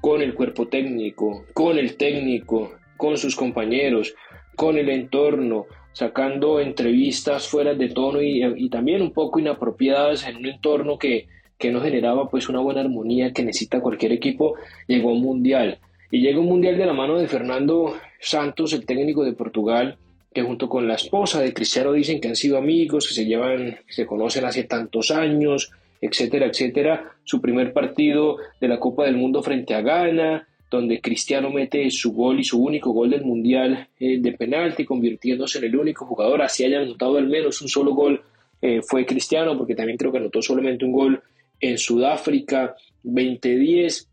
con 0.00 0.22
el 0.22 0.34
cuerpo 0.34 0.68
técnico, 0.68 1.44
con 1.52 1.78
el 1.78 1.96
técnico, 1.96 2.72
con 2.96 3.16
sus 3.16 3.34
compañeros, 3.34 4.14
con 4.56 4.76
el 4.78 4.88
entorno, 4.90 5.66
sacando 5.92 6.60
entrevistas 6.60 7.48
fuera 7.48 7.74
de 7.74 7.88
tono 7.88 8.20
y, 8.22 8.68
también 8.68 9.02
un 9.02 9.12
poco 9.12 9.38
inapropiadas 9.38 10.26
en 10.26 10.36
un 10.36 10.46
entorno 10.46 10.98
que, 10.98 11.28
que 11.58 11.70
no 11.70 11.80
generaba 11.80 12.28
pues 12.28 12.48
una 12.48 12.60
buena 12.60 12.80
armonía 12.80 13.32
que 13.32 13.42
necesita 13.42 13.80
cualquier 13.80 14.12
equipo, 14.12 14.54
llegó 14.86 15.12
un 15.12 15.22
mundial. 15.22 15.78
Y 16.12 16.20
llega 16.20 16.40
un 16.40 16.46
mundial 16.46 16.76
de 16.76 16.86
la 16.86 16.92
mano 16.92 17.18
de 17.18 17.28
Fernando 17.28 17.94
Santos, 18.20 18.72
el 18.72 18.84
técnico 18.84 19.24
de 19.24 19.32
Portugal, 19.32 19.96
que 20.32 20.42
junto 20.42 20.68
con 20.68 20.86
la 20.86 20.94
esposa 20.94 21.40
de 21.40 21.52
Cristiano 21.52 21.92
dicen 21.92 22.20
que 22.20 22.28
han 22.28 22.36
sido 22.36 22.58
amigos, 22.58 23.08
que 23.08 23.14
se 23.14 23.24
llevan, 23.24 23.78
se 23.88 24.06
conocen 24.06 24.44
hace 24.44 24.64
tantos 24.64 25.10
años, 25.10 25.72
etcétera, 26.00 26.46
etcétera. 26.46 27.12
Su 27.24 27.40
primer 27.40 27.72
partido 27.72 28.36
de 28.60 28.68
la 28.68 28.78
Copa 28.78 29.04
del 29.04 29.16
Mundo 29.16 29.42
frente 29.42 29.74
a 29.74 29.80
Ghana, 29.80 30.46
donde 30.70 31.00
Cristiano 31.00 31.50
mete 31.50 31.90
su 31.90 32.12
gol 32.12 32.38
y 32.38 32.44
su 32.44 32.62
único 32.62 32.92
gol 32.92 33.10
del 33.10 33.24
Mundial 33.24 33.88
eh, 33.98 34.20
de 34.20 34.32
penalti, 34.32 34.84
convirtiéndose 34.84 35.58
en 35.58 35.64
el 35.64 35.76
único 35.76 36.06
jugador, 36.06 36.42
así 36.42 36.64
haya 36.64 36.80
anotado 36.80 37.18
al 37.18 37.26
menos 37.26 37.60
un 37.60 37.68
solo 37.68 37.92
gol, 37.92 38.22
eh, 38.62 38.80
fue 38.82 39.04
Cristiano, 39.04 39.58
porque 39.58 39.74
también 39.74 39.98
creo 39.98 40.12
que 40.12 40.18
anotó 40.18 40.40
solamente 40.40 40.84
un 40.84 40.92
gol 40.92 41.22
en 41.58 41.76
Sudáfrica 41.76 42.76
2010 43.02 44.09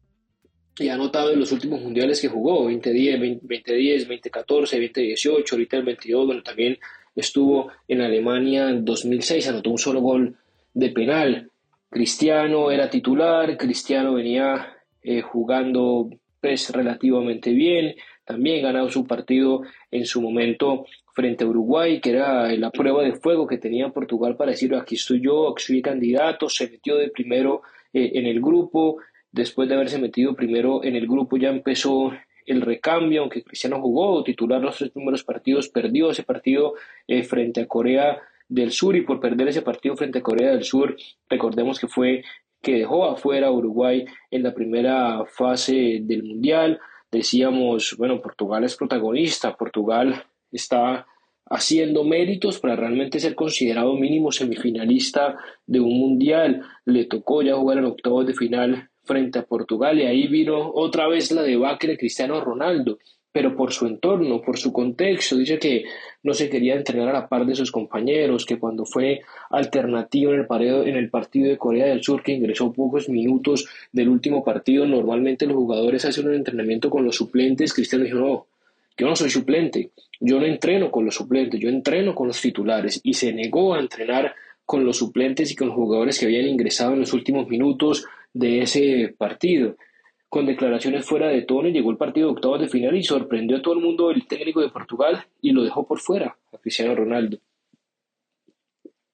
y 0.79 0.89
ha 0.89 0.93
anotado 0.93 1.31
en 1.31 1.39
los 1.39 1.51
últimos 1.51 1.81
mundiales 1.81 2.21
que 2.21 2.27
jugó, 2.27 2.63
2010, 2.63 3.19
2010, 3.19 4.01
2014, 4.07 4.81
2018, 4.81 5.55
ahorita 5.55 5.77
el 5.77 5.83
22, 5.83 6.25
bueno, 6.25 6.43
también 6.43 6.77
estuvo 7.15 7.71
en 7.87 8.01
Alemania 8.01 8.69
en 8.69 8.85
2006, 8.85 9.47
anotó 9.47 9.71
un 9.71 9.77
solo 9.77 10.01
gol 10.01 10.35
de 10.73 10.89
penal. 10.89 11.49
Cristiano 11.89 12.69
era 12.69 12.89
titular, 12.89 13.57
Cristiano 13.57 14.13
venía 14.13 14.77
eh, 15.01 15.21
jugando 15.21 16.09
pues, 16.39 16.69
relativamente 16.69 17.51
bien, 17.51 17.95
también 18.23 18.61
ganado 18.61 18.89
su 18.89 19.07
partido 19.07 19.61
en 19.89 20.05
su 20.05 20.21
momento 20.21 20.85
frente 21.13 21.43
a 21.43 21.47
Uruguay, 21.47 21.99
que 21.99 22.11
era 22.11 22.51
la 22.55 22.69
prueba 22.69 23.01
de 23.01 23.13
fuego 23.13 23.47
que 23.47 23.57
tenía 23.57 23.89
Portugal 23.89 24.35
para 24.35 24.51
decir 24.51 24.75
aquí 24.75 24.95
estoy 24.95 25.21
yo, 25.21 25.49
aquí 25.49 25.63
soy 25.63 25.81
candidato, 25.81 26.47
se 26.47 26.69
metió 26.69 26.95
de 26.95 27.09
primero 27.09 27.63
eh, 27.91 28.11
en 28.13 28.27
el 28.27 28.39
grupo, 28.39 28.97
Después 29.31 29.69
de 29.69 29.75
haberse 29.75 29.99
metido 29.99 30.35
primero 30.35 30.83
en 30.83 30.95
el 30.95 31.07
grupo 31.07 31.37
ya 31.37 31.49
empezó 31.49 32.11
el 32.45 32.61
recambio, 32.61 33.21
aunque 33.21 33.43
Cristiano 33.43 33.81
jugó 33.81 34.23
titular 34.23 34.61
los 34.61 34.77
tres 34.77 34.91
primeros 34.91 35.23
partidos, 35.23 35.67
perdió 35.67 36.11
ese 36.11 36.23
partido 36.23 36.75
eh, 37.07 37.23
frente 37.23 37.61
a 37.61 37.67
Corea 37.67 38.19
del 38.47 38.71
Sur 38.71 38.95
y 38.95 39.01
por 39.01 39.19
perder 39.19 39.49
ese 39.49 39.61
partido 39.61 39.95
frente 39.97 40.19
a 40.19 40.23
Corea 40.23 40.51
del 40.51 40.63
Sur, 40.63 40.95
recordemos 41.29 41.79
que 41.79 41.87
fue 41.87 42.23
que 42.61 42.75
dejó 42.75 43.05
afuera 43.05 43.47
a 43.47 43.51
Uruguay 43.51 44.05
en 44.31 44.43
la 44.43 44.53
primera 44.53 45.25
fase 45.25 45.99
del 46.01 46.23
Mundial. 46.23 46.79
Decíamos, 47.11 47.95
bueno, 47.97 48.21
Portugal 48.21 48.63
es 48.63 48.75
protagonista, 48.75 49.55
Portugal 49.55 50.23
está 50.51 51.05
haciendo 51.49 52.03
méritos 52.03 52.59
para 52.59 52.75
realmente 52.75 53.19
ser 53.19 53.35
considerado 53.35 53.93
mínimo 53.93 54.31
semifinalista 54.31 55.37
de 55.65 55.79
un 55.79 55.97
mundial. 55.97 56.61
Le 56.85 57.05
tocó 57.05 57.41
ya 57.41 57.55
jugar 57.55 57.77
en 57.77 57.85
octavos 57.85 58.25
de 58.25 58.33
final 58.33 58.89
frente 59.07 59.39
a 59.39 59.45
Portugal 59.45 59.97
y 59.99 60.05
ahí 60.05 60.27
vino 60.27 60.71
otra 60.73 61.07
vez 61.07 61.31
la 61.31 61.41
debacle 61.43 61.91
de 61.91 61.97
Cristiano 61.97 62.39
Ronaldo, 62.41 62.99
pero 63.31 63.55
por 63.55 63.71
su 63.71 63.85
entorno, 63.85 64.41
por 64.41 64.57
su 64.57 64.73
contexto, 64.73 65.37
dice 65.37 65.59
que 65.59 65.85
no 66.23 66.33
se 66.33 66.49
quería 66.49 66.75
entrenar 66.75 67.09
a 67.09 67.13
la 67.13 67.27
par 67.27 67.45
de 67.45 67.55
sus 67.55 67.71
compañeros, 67.71 68.45
que 68.45 68.57
cuando 68.57 68.85
fue 68.85 69.21
alternativo 69.49 70.33
en 70.33 70.45
el, 70.49 70.87
en 70.87 70.95
el 70.95 71.09
partido 71.09 71.49
de 71.49 71.57
Corea 71.57 71.85
del 71.85 72.03
Sur, 72.03 72.23
que 72.23 72.33
ingresó 72.33 72.73
pocos 72.73 73.09
minutos 73.09 73.67
del 73.91 74.09
último 74.09 74.43
partido, 74.43 74.85
normalmente 74.85 75.45
los 75.45 75.55
jugadores 75.55 76.03
hacen 76.05 76.27
un 76.27 76.35
entrenamiento 76.35 76.89
con 76.89 77.05
los 77.05 77.15
suplentes, 77.15 77.73
Cristiano 77.73 78.05
dijo, 78.05 78.17
no, 78.17 78.47
yo 78.97 79.07
no 79.07 79.15
soy 79.15 79.29
suplente, 79.29 79.91
yo 80.19 80.39
no 80.39 80.45
entreno 80.45 80.89
con 80.89 81.05
los 81.05 81.13
suplentes, 81.13 81.59
yo 81.59 81.69
entreno 81.69 82.15
con 82.15 82.27
los 82.27 82.41
titulares 82.41 82.99
y 83.03 83.13
se 83.13 83.31
negó 83.31 83.75
a 83.75 83.79
entrenar 83.79 84.33
con 84.65 84.83
los 84.83 84.97
suplentes 84.97 85.51
y 85.51 85.55
con 85.55 85.67
los 85.67 85.75
jugadores 85.77 86.19
que 86.19 86.25
habían 86.25 86.47
ingresado 86.47 86.93
en 86.93 87.01
los 87.01 87.13
últimos 87.13 87.47
minutos 87.47 88.05
de 88.33 88.61
ese 88.61 89.15
partido. 89.17 89.75
Con 90.29 90.45
declaraciones 90.45 91.05
fuera 91.05 91.27
de 91.29 91.43
tono, 91.43 91.69
llegó 91.69 91.89
el 91.91 91.97
partido 91.97 92.27
de 92.27 92.33
octavos 92.33 92.59
de 92.59 92.67
final 92.67 92.95
y 92.95 93.03
sorprendió 93.03 93.57
a 93.57 93.61
todo 93.61 93.75
el 93.75 93.79
mundo 93.79 94.11
el 94.11 94.27
técnico 94.27 94.61
de 94.61 94.69
Portugal 94.69 95.25
y 95.41 95.51
lo 95.51 95.63
dejó 95.63 95.87
por 95.87 95.99
fuera, 95.99 96.37
a 96.51 96.57
Cristiano 96.57 96.95
Ronaldo. 96.95 97.37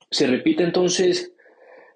Se 0.09 0.27
repite 0.27 0.63
entonces 0.63 1.33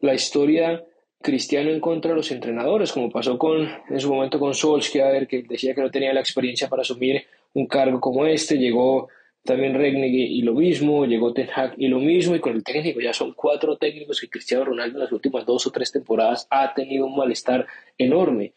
la 0.01 0.13
historia 0.13 0.83
cristiano 1.21 1.71
en 1.71 1.79
contra 1.79 2.11
de 2.11 2.17
los 2.17 2.31
entrenadores, 2.31 2.91
como 2.91 3.09
pasó 3.09 3.37
con, 3.37 3.67
en 3.89 3.99
su 3.99 4.13
momento 4.13 4.39
con 4.39 4.53
Solskjaer, 4.53 5.27
que 5.27 5.43
decía 5.43 5.73
que 5.73 5.81
no 5.81 5.91
tenía 5.91 6.13
la 6.13 6.19
experiencia 6.19 6.69
para 6.69 6.83
asumir 6.83 7.25
un 7.53 7.65
cargo 7.65 7.99
como 7.99 8.25
este, 8.25 8.57
llegó 8.57 9.09
también 9.47 9.73
Regnegue 9.73 10.25
y 10.25 10.43
lo 10.43 10.53
mismo, 10.53 11.05
llegó 11.05 11.33
Ten 11.33 11.49
Hag 11.55 11.73
y 11.77 11.87
lo 11.87 11.99
mismo, 11.99 12.35
y 12.35 12.39
con 12.39 12.55
el 12.55 12.63
técnico 12.63 12.99
ya 12.99 13.13
son 13.13 13.33
cuatro 13.33 13.77
técnicos 13.77 14.21
que 14.21 14.29
Cristiano 14.29 14.65
Ronaldo 14.65 14.97
en 14.97 15.03
las 15.05 15.11
últimas 15.11 15.45
dos 15.45 15.65
o 15.65 15.71
tres 15.71 15.91
temporadas 15.91 16.45
ha 16.51 16.73
tenido 16.75 17.07
un 17.07 17.15
malestar 17.15 17.65
enorme. 17.97 18.53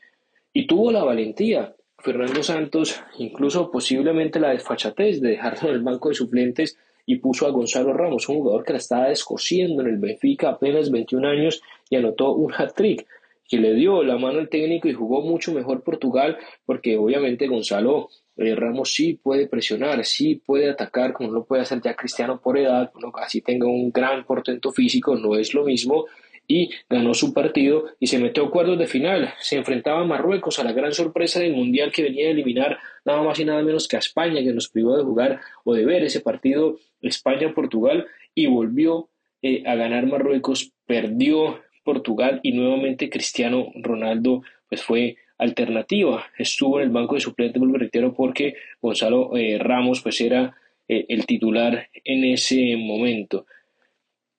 Y 0.53 0.67
tuvo 0.67 0.93
la 0.93 1.05
valentía, 1.05 1.75
Fernando 1.99 2.43
Santos, 2.43 3.01
incluso 3.19 3.71
posiblemente 3.71 4.41
la 4.41 4.51
desfachatez 4.51 5.21
de 5.21 5.31
dejarlo 5.31 5.71
en 5.71 5.77
el 5.77 5.83
banco 5.83 6.09
de 6.09 6.17
suplentes 6.17 6.77
y 7.07 7.17
puso 7.17 7.47
a 7.47 7.51
Gonzalo 7.51 7.93
Ramos, 7.93 8.29
un 8.29 8.37
jugador 8.37 8.65
que 8.65 8.73
la 8.73 8.79
estaba 8.79 9.09
descosiendo 9.09 9.83
en 9.83 9.89
el 9.89 9.99
Benfica 9.99 10.51
apenas 10.51 10.91
21 10.91 11.27
años 11.27 11.63
y 11.89 11.97
anotó 11.97 12.33
un 12.33 12.53
hat-trick 12.53 13.07
que 13.49 13.59
le 13.59 13.75
dio 13.75 14.03
la 14.03 14.19
mano 14.19 14.39
al 14.39 14.49
técnico 14.49 14.89
y 14.89 14.93
jugó 14.93 15.23
mucho 15.23 15.53
mejor 15.53 15.83
Portugal 15.83 16.39
porque 16.67 16.97
obviamente 16.97 17.49
Gonzalo 17.49 18.11
eh, 18.37 18.55
Ramos 18.55 18.93
sí 18.95 19.19
puede 19.23 19.47
presionar, 19.47 20.05
sí 20.05 20.37
puede 20.37 20.71
atacar, 20.71 21.13
como 21.13 21.31
lo 21.31 21.45
puede 21.45 21.63
hacer 21.63 21.81
ya 21.83 21.95
Cristiano 21.95 22.41
por 22.41 22.59
edad, 22.59 22.91
bueno, 22.93 23.13
así 23.17 23.41
tenga 23.41 23.67
un 23.67 23.91
gran 23.91 24.25
portento 24.25 24.73
físico, 24.73 25.17
no 25.17 25.37
es 25.37 25.53
lo 25.55 25.65
mismo, 25.65 26.07
y 26.51 26.71
ganó 26.89 27.15
su 27.15 27.33
partido 27.33 27.85
y 28.01 28.09
se 28.09 28.19
metió 28.19 28.47
a 28.47 28.51
cuartos 28.51 28.77
de 28.77 28.89
final. 28.89 29.33
Se 29.39 29.57
enfrentaba 29.57 30.01
a 30.01 30.05
Marruecos 30.05 30.59
a 30.59 30.65
la 30.65 30.73
gran 30.73 30.93
sorpresa 30.93 31.39
del 31.39 31.55
Mundial 31.55 31.93
que 31.93 32.03
venía 32.03 32.27
a 32.27 32.31
eliminar 32.31 32.79
nada 33.05 33.23
más 33.23 33.39
y 33.39 33.45
nada 33.45 33.63
menos 33.63 33.87
que 33.87 33.95
a 33.95 34.01
España, 34.01 34.43
que 34.43 34.53
nos 34.53 34.69
privó 34.69 34.97
de 34.97 35.05
jugar 35.05 35.41
o 35.63 35.75
de 35.75 35.85
ver 35.85 36.03
ese 36.03 36.21
partido 36.21 36.79
España-Portugal 37.03 38.07
y 38.35 38.47
volvió 38.47 39.11
eh, 39.43 39.63
a 39.65 39.77
ganar 39.77 40.07
Marruecos, 40.07 40.73
perdió 40.87 41.61
Portugal 41.85 42.41
y 42.43 42.53
nuevamente 42.53 43.11
Cristiano 43.11 43.71
Ronaldo 43.77 44.43
pues 44.69 44.83
fue 44.83 45.17
alternativa. 45.41 46.27
Estuvo 46.39 46.79
en 46.79 46.85
el 46.85 46.91
banco 46.91 47.15
de 47.15 47.23
suplentes, 47.23 47.59
vuelvo 47.59 47.79
reitero, 47.79 48.15
porque 48.15 48.55
Gonzalo 48.81 49.37
eh, 49.37 49.59
Ramos 49.59 50.03
pues 50.03 50.21
era 50.21 50.55
eh, 50.87 51.07
el 51.09 51.27
titular 51.27 51.89
en 52.05 52.25
ese 52.25 52.77
momento. 52.77 53.47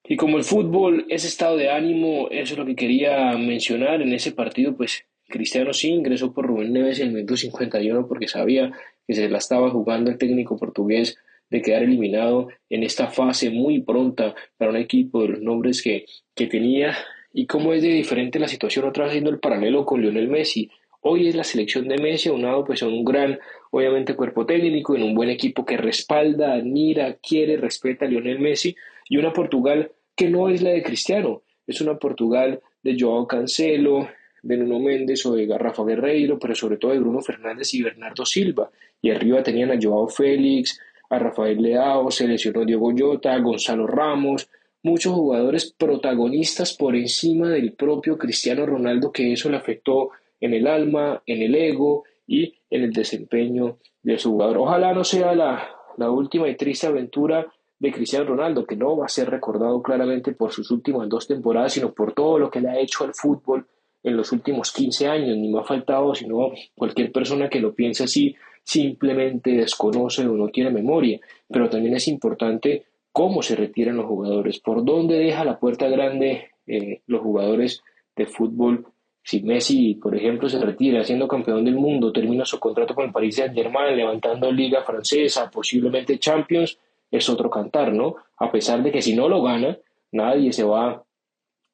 Y 0.04 0.16
como 0.16 0.38
el 0.38 0.44
fútbol 0.44 1.06
es 1.10 1.26
estado 1.26 1.58
de 1.58 1.70
ánimo, 1.70 2.28
eso 2.30 2.54
es 2.54 2.60
lo 2.60 2.66
que 2.66 2.76
quería 2.76 3.32
mencionar 3.38 4.02
en 4.02 4.14
ese 4.14 4.32
partido, 4.32 4.76
pues 4.76 5.06
Cristiano 5.28 5.74
sí 5.74 5.90
ingresó 5.90 6.34
por 6.34 6.46
Rubén 6.46 6.74
Neves 6.74 7.00
en 7.00 7.08
el 7.08 7.14
minuto 7.14 7.38
51 7.38 8.08
porque 8.08 8.28
sabía 8.28 8.72
que 9.08 9.14
se 9.14 9.30
la 9.30 9.40
estaba 9.40 9.70
jugando 9.72 10.12
el 10.12 10.18
técnico 10.18 10.58
portugués 10.58 11.18
de 11.50 11.62
quedar 11.62 11.84
eliminado 11.84 12.50
en 12.70 12.84
esta 12.84 13.08
fase 13.08 13.50
muy 13.50 13.82
pronta 13.82 14.36
para 14.58 14.72
un 14.72 14.78
equipo 14.78 15.22
de 15.22 15.30
los 15.30 15.42
nombres 15.42 15.82
que, 15.82 16.06
que 16.36 16.48
tenía 16.48 16.96
y 17.34 17.46
cómo 17.46 17.74
es 17.74 17.82
de 17.82 17.90
diferente 17.90 18.40
la 18.40 18.48
situación 18.48 18.86
otra 18.86 19.06
vez 19.06 19.12
haciendo 19.12 19.30
el 19.30 19.40
paralelo 19.40 19.86
con 19.86 20.02
Lionel 20.02 20.30
Messi 20.30 20.70
Hoy 21.02 21.28
es 21.28 21.36
la 21.36 21.44
selección 21.44 21.88
de 21.88 21.98
Messi 21.98 22.30
aunado 22.30 22.64
pues 22.64 22.84
a 22.84 22.88
un 22.88 23.04
gran, 23.04 23.40
obviamente, 23.72 24.16
cuerpo 24.16 24.46
técnico, 24.46 24.96
en 24.96 25.02
un 25.02 25.16
buen 25.16 25.30
equipo 25.30 25.66
que 25.66 25.76
respalda, 25.76 26.54
admira, 26.54 27.16
quiere, 27.16 27.58
respeta 27.58 28.06
a 28.06 28.08
Lionel 28.08 28.40
Messi 28.40 28.76
y 29.10 29.18
una 29.18 29.34
Portugal 29.34 29.92
que 30.16 30.30
no 30.30 30.50
es 30.50 30.62
la 30.62 30.70
de 30.70 30.84
Cristiano, 30.84 31.42
es 31.66 31.82
una 31.82 31.98
Portugal 31.98 32.62
de 32.84 32.96
Joao 33.00 33.28
Cancelo, 33.28 34.10
de 34.44 34.58
Nuno 34.58 34.80
Méndez 34.80 35.26
o 35.26 35.34
de 35.34 35.48
Garrafa 35.48 35.84
Guerreiro, 35.84 36.38
pero 36.38 36.54
sobre 36.54 36.78
todo 36.78 36.92
de 36.92 37.00
Bruno 37.00 37.22
Fernández 37.22 37.74
y 37.74 37.82
Bernardo 37.82 38.26
Silva. 38.26 38.70
Y 39.02 39.10
arriba 39.10 39.42
tenían 39.42 39.72
a 39.72 39.80
Joao 39.82 40.08
Félix, 40.08 40.80
a 41.10 41.18
Rafael 41.18 41.62
Leao, 41.62 42.12
se 42.12 42.28
lesionó 42.28 42.64
Diego 42.64 42.92
Llota, 42.92 43.38
Gonzalo 43.40 43.88
Ramos, 43.88 44.50
muchos 44.84 45.14
jugadores 45.14 45.72
protagonistas 45.72 46.74
por 46.74 46.96
encima 46.96 47.50
del 47.50 47.74
propio 47.74 48.18
Cristiano 48.18 48.66
Ronaldo, 48.66 49.12
que 49.12 49.34
eso 49.34 49.50
le 49.50 49.58
afectó 49.58 50.12
en 50.42 50.54
el 50.54 50.68
alma, 50.68 51.24
en 51.26 51.42
el 51.42 51.56
ego 51.56 52.04
y 52.28 52.54
en 52.70 52.84
el 52.84 52.92
desempeño 52.92 53.78
de 54.04 54.18
su 54.18 54.32
jugador. 54.32 54.58
Ojalá 54.58 54.94
no 54.94 55.04
sea 55.04 55.34
la, 55.34 55.70
la 55.98 56.12
última 56.12 56.50
y 56.50 56.56
triste 56.56 56.88
aventura 56.88 57.48
de 57.80 57.92
Cristiano 57.92 58.26
Ronaldo, 58.26 58.66
que 58.66 58.76
no 58.76 58.98
va 58.98 59.06
a 59.06 59.10
ser 59.10 59.30
recordado 59.30 59.82
claramente 59.82 60.34
por 60.34 60.52
sus 60.52 60.70
últimas 60.72 61.08
dos 61.10 61.28
temporadas, 61.28 61.74
sino 61.74 61.94
por 61.94 62.14
todo 62.14 62.38
lo 62.38 62.52
que 62.52 62.62
le 62.62 62.70
ha 62.70 62.80
hecho 62.80 63.06
al 63.06 63.14
fútbol 63.14 63.66
en 64.04 64.18
los 64.18 64.32
últimos 64.32 64.72
15 64.72 65.08
años, 65.08 65.38
ni 65.38 65.50
me 65.52 65.60
ha 65.60 65.64
faltado, 65.64 66.14
sino 66.14 66.52
cualquier 66.76 67.12
persona 67.12 67.50
que 67.50 67.60
lo 67.60 67.74
piense 67.74 68.04
así 68.04 68.36
simplemente 68.64 69.52
desconoce 69.52 70.28
o 70.28 70.34
no 70.34 70.50
tiene 70.50 70.70
memoria, 70.70 71.20
pero 71.48 71.70
también 71.70 71.96
es 71.96 72.08
importante 72.08 72.86
cómo 73.12 73.42
se 73.42 73.56
retiran 73.56 73.98
los 73.98 74.06
jugadores, 74.06 74.60
por 74.60 74.86
dónde 74.86 75.18
deja 75.18 75.44
la 75.44 75.60
puerta 75.60 75.88
grande 75.88 76.50
eh, 76.68 77.02
los 77.08 77.22
jugadores 77.22 77.82
de 78.16 78.26
fútbol. 78.26 78.86
Si 79.24 79.42
Messi, 79.42 79.96
por 79.96 80.16
ejemplo, 80.16 80.50
se 80.50 80.60
retira 80.60 81.04
siendo 81.04 81.28
campeón 81.28 81.64
del 81.64 81.76
mundo, 81.76 82.12
termina 82.12 82.44
su 82.46 82.60
contrato 82.60 82.96
con 82.96 83.06
el 83.06 83.12
Paris 83.12 83.36
Saint-Germain, 83.36 83.96
levantando 83.96 84.52
Liga 84.52 84.84
Francesa, 84.84 85.50
posiblemente 85.50 86.18
Champions, 86.18 86.78
es 87.10 87.30
otro 87.30 87.50
cantar, 87.50 87.94
¿no? 87.94 88.16
A 88.38 88.52
pesar 88.52 88.82
de 88.82 88.92
que 88.92 89.02
si 89.02 89.16
no 89.16 89.30
lo 89.30 89.44
gana, 89.44 89.78
nadie 90.12 90.52
se 90.52 90.64
va 90.64 91.04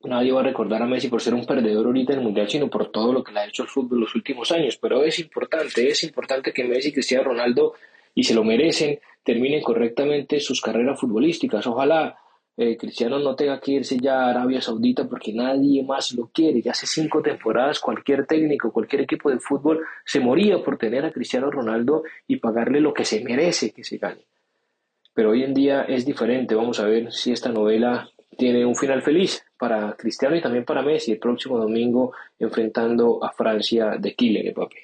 Nadie 0.04 0.32
va 0.32 0.42
a 0.42 0.44
recordar 0.44 0.82
a 0.82 0.86
Messi 0.86 1.08
por 1.08 1.22
ser 1.22 1.34
un 1.34 1.46
perdedor 1.46 1.88
ahorita 1.88 2.14
en 2.14 2.20
el 2.20 2.26
Mundial, 2.26 2.48
sino 2.48 2.70
por 2.70 2.92
todo 2.92 3.12
lo 3.12 3.24
que 3.24 3.32
le 3.32 3.40
ha 3.40 3.48
hecho 3.48 3.64
el 3.64 3.70
fútbol 3.70 4.02
los 4.02 4.14
últimos 4.14 4.52
años. 4.52 4.78
Pero 4.78 5.04
es 5.04 5.18
importante, 5.18 5.90
es 5.90 6.04
importante 6.04 6.54
que 6.54 6.64
Messi 6.64 6.90
y 6.90 6.94
Cristiano 6.94 7.24
Ronaldo, 7.26 7.74
y 8.14 8.24
se 8.24 8.36
lo 8.36 8.44
merecen, 8.44 9.00
terminen 9.24 9.62
correctamente 9.62 10.40
sus 10.40 10.62
carreras 10.62 11.00
futbolísticas. 11.00 11.66
Ojalá 11.66 12.16
eh, 12.60 12.76
Cristiano 12.76 13.20
no 13.20 13.36
tenga 13.36 13.60
que 13.60 13.74
irse 13.74 14.00
ya 14.00 14.24
a 14.24 14.30
Arabia 14.32 14.60
Saudita 14.62 15.08
porque 15.08 15.32
nadie 15.32 15.84
más 15.84 16.14
lo 16.14 16.28
quiere. 16.34 16.60
Ya 16.62 16.72
hace 16.72 16.88
cinco 16.88 17.22
temporadas 17.22 17.80
cualquier 17.80 18.26
técnico, 18.26 18.72
cualquier 18.72 19.04
equipo 19.04 19.30
de 19.30 19.40
fútbol 19.40 19.86
se 20.04 20.20
moría 20.20 20.64
por 20.64 20.78
tener 20.78 21.06
a 21.06 21.12
Cristiano 21.12 21.52
Ronaldo 21.52 22.04
y 22.28 22.38
pagarle 22.38 22.82
lo 22.82 22.96
que 22.96 23.06
se 23.06 23.24
merece 23.24 23.72
que 23.72 23.84
se 23.84 23.98
gane. 23.98 24.22
Pero 25.14 25.32
hoy 25.32 25.44
en 25.44 25.54
día 25.54 25.84
es 25.84 26.04
diferente. 26.04 26.56
Vamos 26.56 26.80
a 26.80 26.86
ver 26.86 27.12
si 27.12 27.32
esta 27.32 27.50
novela 27.50 28.10
tiene 28.36 28.66
un 28.66 28.76
final 28.76 29.04
feliz 29.04 29.46
para 29.58 29.96
Cristiano 29.96 30.36
y 30.36 30.42
también 30.42 30.66
para 30.66 30.82
Messi 30.82 31.12
el 31.12 31.20
próximo 31.20 31.60
domingo 31.60 32.14
enfrentando 32.40 33.24
a 33.24 33.32
Francia 33.32 33.98
de 34.00 34.16
Kylian, 34.16 34.54
papi. 34.56 34.78